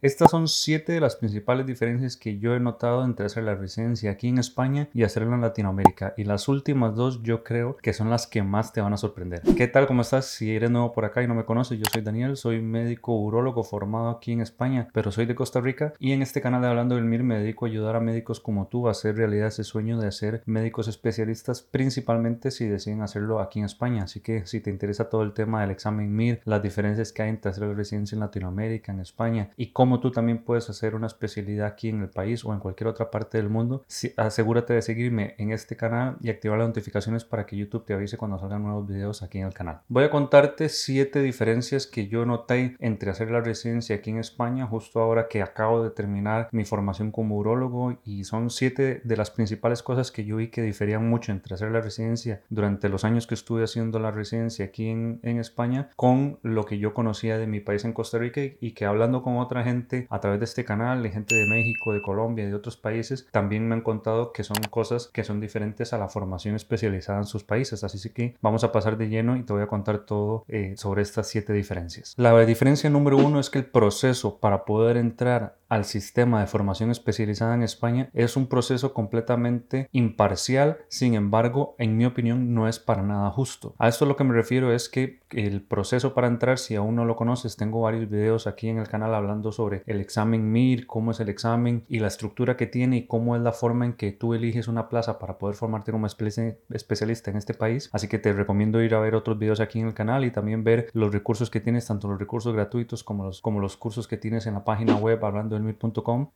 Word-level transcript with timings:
Estas 0.00 0.30
son 0.30 0.46
siete 0.46 0.92
de 0.92 1.00
las 1.00 1.16
principales 1.16 1.66
diferencias 1.66 2.16
que 2.16 2.38
yo 2.38 2.54
he 2.54 2.60
notado 2.60 3.04
entre 3.04 3.26
hacer 3.26 3.42
la 3.42 3.56
residencia 3.56 4.12
aquí 4.12 4.28
en 4.28 4.38
España 4.38 4.88
y 4.94 5.02
hacerla 5.02 5.34
en 5.34 5.40
Latinoamérica. 5.40 6.14
Y 6.16 6.22
las 6.22 6.46
últimas 6.46 6.94
dos 6.94 7.20
yo 7.24 7.42
creo 7.42 7.76
que 7.82 7.92
son 7.92 8.08
las 8.08 8.28
que 8.28 8.44
más 8.44 8.72
te 8.72 8.80
van 8.80 8.92
a 8.92 8.96
sorprender. 8.96 9.42
¿Qué 9.56 9.66
tal? 9.66 9.88
¿Cómo 9.88 10.02
estás? 10.02 10.26
Si 10.26 10.54
eres 10.54 10.70
nuevo 10.70 10.92
por 10.92 11.04
acá 11.04 11.24
y 11.24 11.26
no 11.26 11.34
me 11.34 11.44
conoces, 11.44 11.80
yo 11.80 11.84
soy 11.92 12.02
Daniel, 12.02 12.36
soy 12.36 12.62
médico 12.62 13.12
urólogo 13.16 13.64
formado 13.64 14.08
aquí 14.10 14.30
en 14.30 14.40
España, 14.40 14.86
pero 14.92 15.10
soy 15.10 15.26
de 15.26 15.34
Costa 15.34 15.60
Rica. 15.60 15.92
Y 15.98 16.12
en 16.12 16.22
este 16.22 16.40
canal 16.40 16.62
de 16.62 16.68
Hablando 16.68 16.94
del 16.94 17.04
MIR 17.04 17.24
me 17.24 17.40
dedico 17.40 17.66
a 17.66 17.68
ayudar 17.68 17.96
a 17.96 18.00
médicos 18.00 18.38
como 18.38 18.68
tú 18.68 18.86
a 18.86 18.92
hacer 18.92 19.16
realidad 19.16 19.48
ese 19.48 19.64
sueño 19.64 19.98
de 19.98 20.12
ser 20.12 20.44
médicos 20.46 20.86
especialistas, 20.86 21.62
principalmente 21.62 22.52
si 22.52 22.68
deciden 22.68 23.02
hacerlo 23.02 23.40
aquí 23.40 23.58
en 23.58 23.64
España. 23.64 24.04
Así 24.04 24.20
que 24.20 24.46
si 24.46 24.60
te 24.60 24.70
interesa 24.70 25.08
todo 25.08 25.24
el 25.24 25.32
tema 25.32 25.62
del 25.62 25.72
examen 25.72 26.14
MIR, 26.14 26.40
las 26.44 26.62
diferencias 26.62 27.12
que 27.12 27.22
hay 27.22 27.30
entre 27.30 27.50
hacer 27.50 27.66
la 27.66 27.74
residencia 27.74 28.14
en 28.14 28.20
Latinoamérica, 28.20 28.92
en 28.92 29.00
España 29.00 29.50
y 29.56 29.72
cómo 29.72 29.87
como 29.88 30.00
tú 30.00 30.10
también 30.10 30.44
puedes 30.44 30.68
hacer 30.68 30.94
una 30.94 31.06
especialidad 31.06 31.66
aquí 31.66 31.88
en 31.88 32.02
el 32.02 32.10
país 32.10 32.44
o 32.44 32.52
en 32.52 32.58
cualquier 32.58 32.88
otra 32.88 33.10
parte 33.10 33.38
del 33.38 33.48
mundo, 33.48 33.86
asegúrate 34.18 34.74
de 34.74 34.82
seguirme 34.82 35.34
en 35.38 35.50
este 35.50 35.76
canal 35.76 36.18
y 36.20 36.28
activar 36.28 36.58
las 36.58 36.68
notificaciones 36.68 37.24
para 37.24 37.46
que 37.46 37.56
YouTube 37.56 37.86
te 37.86 37.94
avise 37.94 38.18
cuando 38.18 38.38
salgan 38.38 38.64
nuevos 38.64 38.86
videos 38.86 39.22
aquí 39.22 39.38
en 39.38 39.46
el 39.46 39.54
canal. 39.54 39.80
Voy 39.88 40.04
a 40.04 40.10
contarte 40.10 40.68
siete 40.68 41.22
diferencias 41.22 41.86
que 41.86 42.06
yo 42.06 42.26
noté 42.26 42.76
entre 42.80 43.10
hacer 43.10 43.30
la 43.30 43.40
residencia 43.40 43.96
aquí 43.96 44.10
en 44.10 44.18
España 44.18 44.66
justo 44.66 45.00
ahora 45.00 45.26
que 45.26 45.40
acabo 45.40 45.82
de 45.82 45.88
terminar 45.88 46.50
mi 46.52 46.66
formación 46.66 47.10
como 47.10 47.38
urólogo 47.38 47.98
y 48.04 48.24
son 48.24 48.50
siete 48.50 49.00
de 49.02 49.16
las 49.16 49.30
principales 49.30 49.82
cosas 49.82 50.12
que 50.12 50.26
yo 50.26 50.36
vi 50.36 50.48
que 50.48 50.60
diferían 50.60 51.08
mucho 51.08 51.32
entre 51.32 51.54
hacer 51.54 51.70
la 51.70 51.80
residencia 51.80 52.42
durante 52.50 52.90
los 52.90 53.06
años 53.06 53.26
que 53.26 53.34
estuve 53.34 53.64
haciendo 53.64 53.98
la 54.00 54.10
residencia 54.10 54.66
aquí 54.66 54.90
en, 54.90 55.18
en 55.22 55.38
España 55.38 55.88
con 55.96 56.40
lo 56.42 56.66
que 56.66 56.78
yo 56.78 56.92
conocía 56.92 57.38
de 57.38 57.46
mi 57.46 57.60
país 57.60 57.86
en 57.86 57.94
Costa 57.94 58.18
Rica 58.18 58.42
y 58.60 58.72
que 58.72 58.84
hablando 58.84 59.22
con 59.22 59.38
otra 59.38 59.64
gente 59.64 59.77
a 60.08 60.20
través 60.20 60.40
de 60.40 60.44
este 60.44 60.64
canal, 60.64 61.02
de 61.02 61.10
gente 61.10 61.34
de 61.34 61.46
México, 61.46 61.92
de 61.92 62.02
Colombia 62.02 62.44
y 62.44 62.48
de 62.48 62.54
otros 62.54 62.76
países, 62.76 63.28
también 63.30 63.68
me 63.68 63.74
han 63.74 63.82
contado 63.82 64.32
que 64.32 64.44
son 64.44 64.56
cosas 64.70 65.08
que 65.12 65.24
son 65.24 65.40
diferentes 65.40 65.92
a 65.92 65.98
la 65.98 66.08
formación 66.08 66.54
especializada 66.54 67.18
en 67.18 67.26
sus 67.26 67.44
países. 67.44 67.84
Así 67.84 68.10
que 68.10 68.36
vamos 68.40 68.64
a 68.64 68.72
pasar 68.72 68.96
de 68.96 69.08
lleno 69.08 69.36
y 69.36 69.42
te 69.42 69.52
voy 69.52 69.62
a 69.62 69.66
contar 69.66 70.00
todo 70.00 70.44
eh, 70.48 70.74
sobre 70.76 71.02
estas 71.02 71.28
siete 71.28 71.52
diferencias. 71.52 72.14
La 72.16 72.38
diferencia 72.44 72.88
número 72.90 73.16
uno 73.16 73.40
es 73.40 73.50
que 73.50 73.58
el 73.58 73.66
proceso 73.66 74.38
para 74.38 74.64
poder 74.64 74.96
entrar 74.96 75.57
al 75.68 75.84
sistema 75.84 76.40
de 76.40 76.46
formación 76.46 76.90
especializada 76.90 77.54
en 77.54 77.62
España 77.62 78.10
es 78.14 78.36
un 78.36 78.46
proceso 78.46 78.94
completamente 78.94 79.88
imparcial, 79.92 80.78
sin 80.88 81.14
embargo, 81.14 81.74
en 81.78 81.96
mi 81.96 82.06
opinión 82.06 82.54
no 82.54 82.68
es 82.68 82.78
para 82.78 83.02
nada 83.02 83.30
justo. 83.30 83.74
A 83.78 83.88
esto 83.88 84.06
lo 84.06 84.16
que 84.16 84.24
me 84.24 84.34
refiero 84.34 84.72
es 84.72 84.88
que 84.88 85.20
el 85.30 85.62
proceso 85.62 86.14
para 86.14 86.26
entrar, 86.26 86.58
si 86.58 86.74
aún 86.74 86.96
no 86.96 87.04
lo 87.04 87.16
conoces, 87.16 87.56
tengo 87.56 87.82
varios 87.82 88.08
videos 88.08 88.46
aquí 88.46 88.68
en 88.68 88.78
el 88.78 88.88
canal 88.88 89.14
hablando 89.14 89.52
sobre 89.52 89.82
el 89.86 90.00
examen 90.00 90.50
MIR, 90.50 90.86
cómo 90.86 91.10
es 91.10 91.20
el 91.20 91.28
examen 91.28 91.84
y 91.88 91.98
la 91.98 92.08
estructura 92.08 92.56
que 92.56 92.66
tiene 92.66 92.96
y 92.98 93.06
cómo 93.06 93.36
es 93.36 93.42
la 93.42 93.52
forma 93.52 93.84
en 93.84 93.92
que 93.92 94.12
tú 94.12 94.34
eliges 94.34 94.68
una 94.68 94.88
plaza 94.88 95.18
para 95.18 95.38
poder 95.38 95.56
formarte 95.56 95.92
como 95.92 96.06
especialista 96.06 97.30
en 97.30 97.36
este 97.36 97.54
país. 97.54 97.90
Así 97.92 98.08
que 98.08 98.18
te 98.18 98.32
recomiendo 98.32 98.82
ir 98.82 98.94
a 98.94 99.00
ver 99.00 99.14
otros 99.14 99.38
videos 99.38 99.60
aquí 99.60 99.80
en 99.80 99.88
el 99.88 99.94
canal 99.94 100.24
y 100.24 100.30
también 100.30 100.64
ver 100.64 100.88
los 100.94 101.12
recursos 101.12 101.50
que 101.50 101.60
tienes, 101.60 101.86
tanto 101.86 102.08
los 102.08 102.18
recursos 102.18 102.54
gratuitos 102.54 103.04
como 103.04 103.24
los, 103.24 103.42
como 103.42 103.60
los 103.60 103.76
cursos 103.76 104.08
que 104.08 104.16
tienes 104.16 104.46
en 104.46 104.54
la 104.54 104.64
página 104.64 104.96
web 104.96 105.22
hablando 105.24 105.57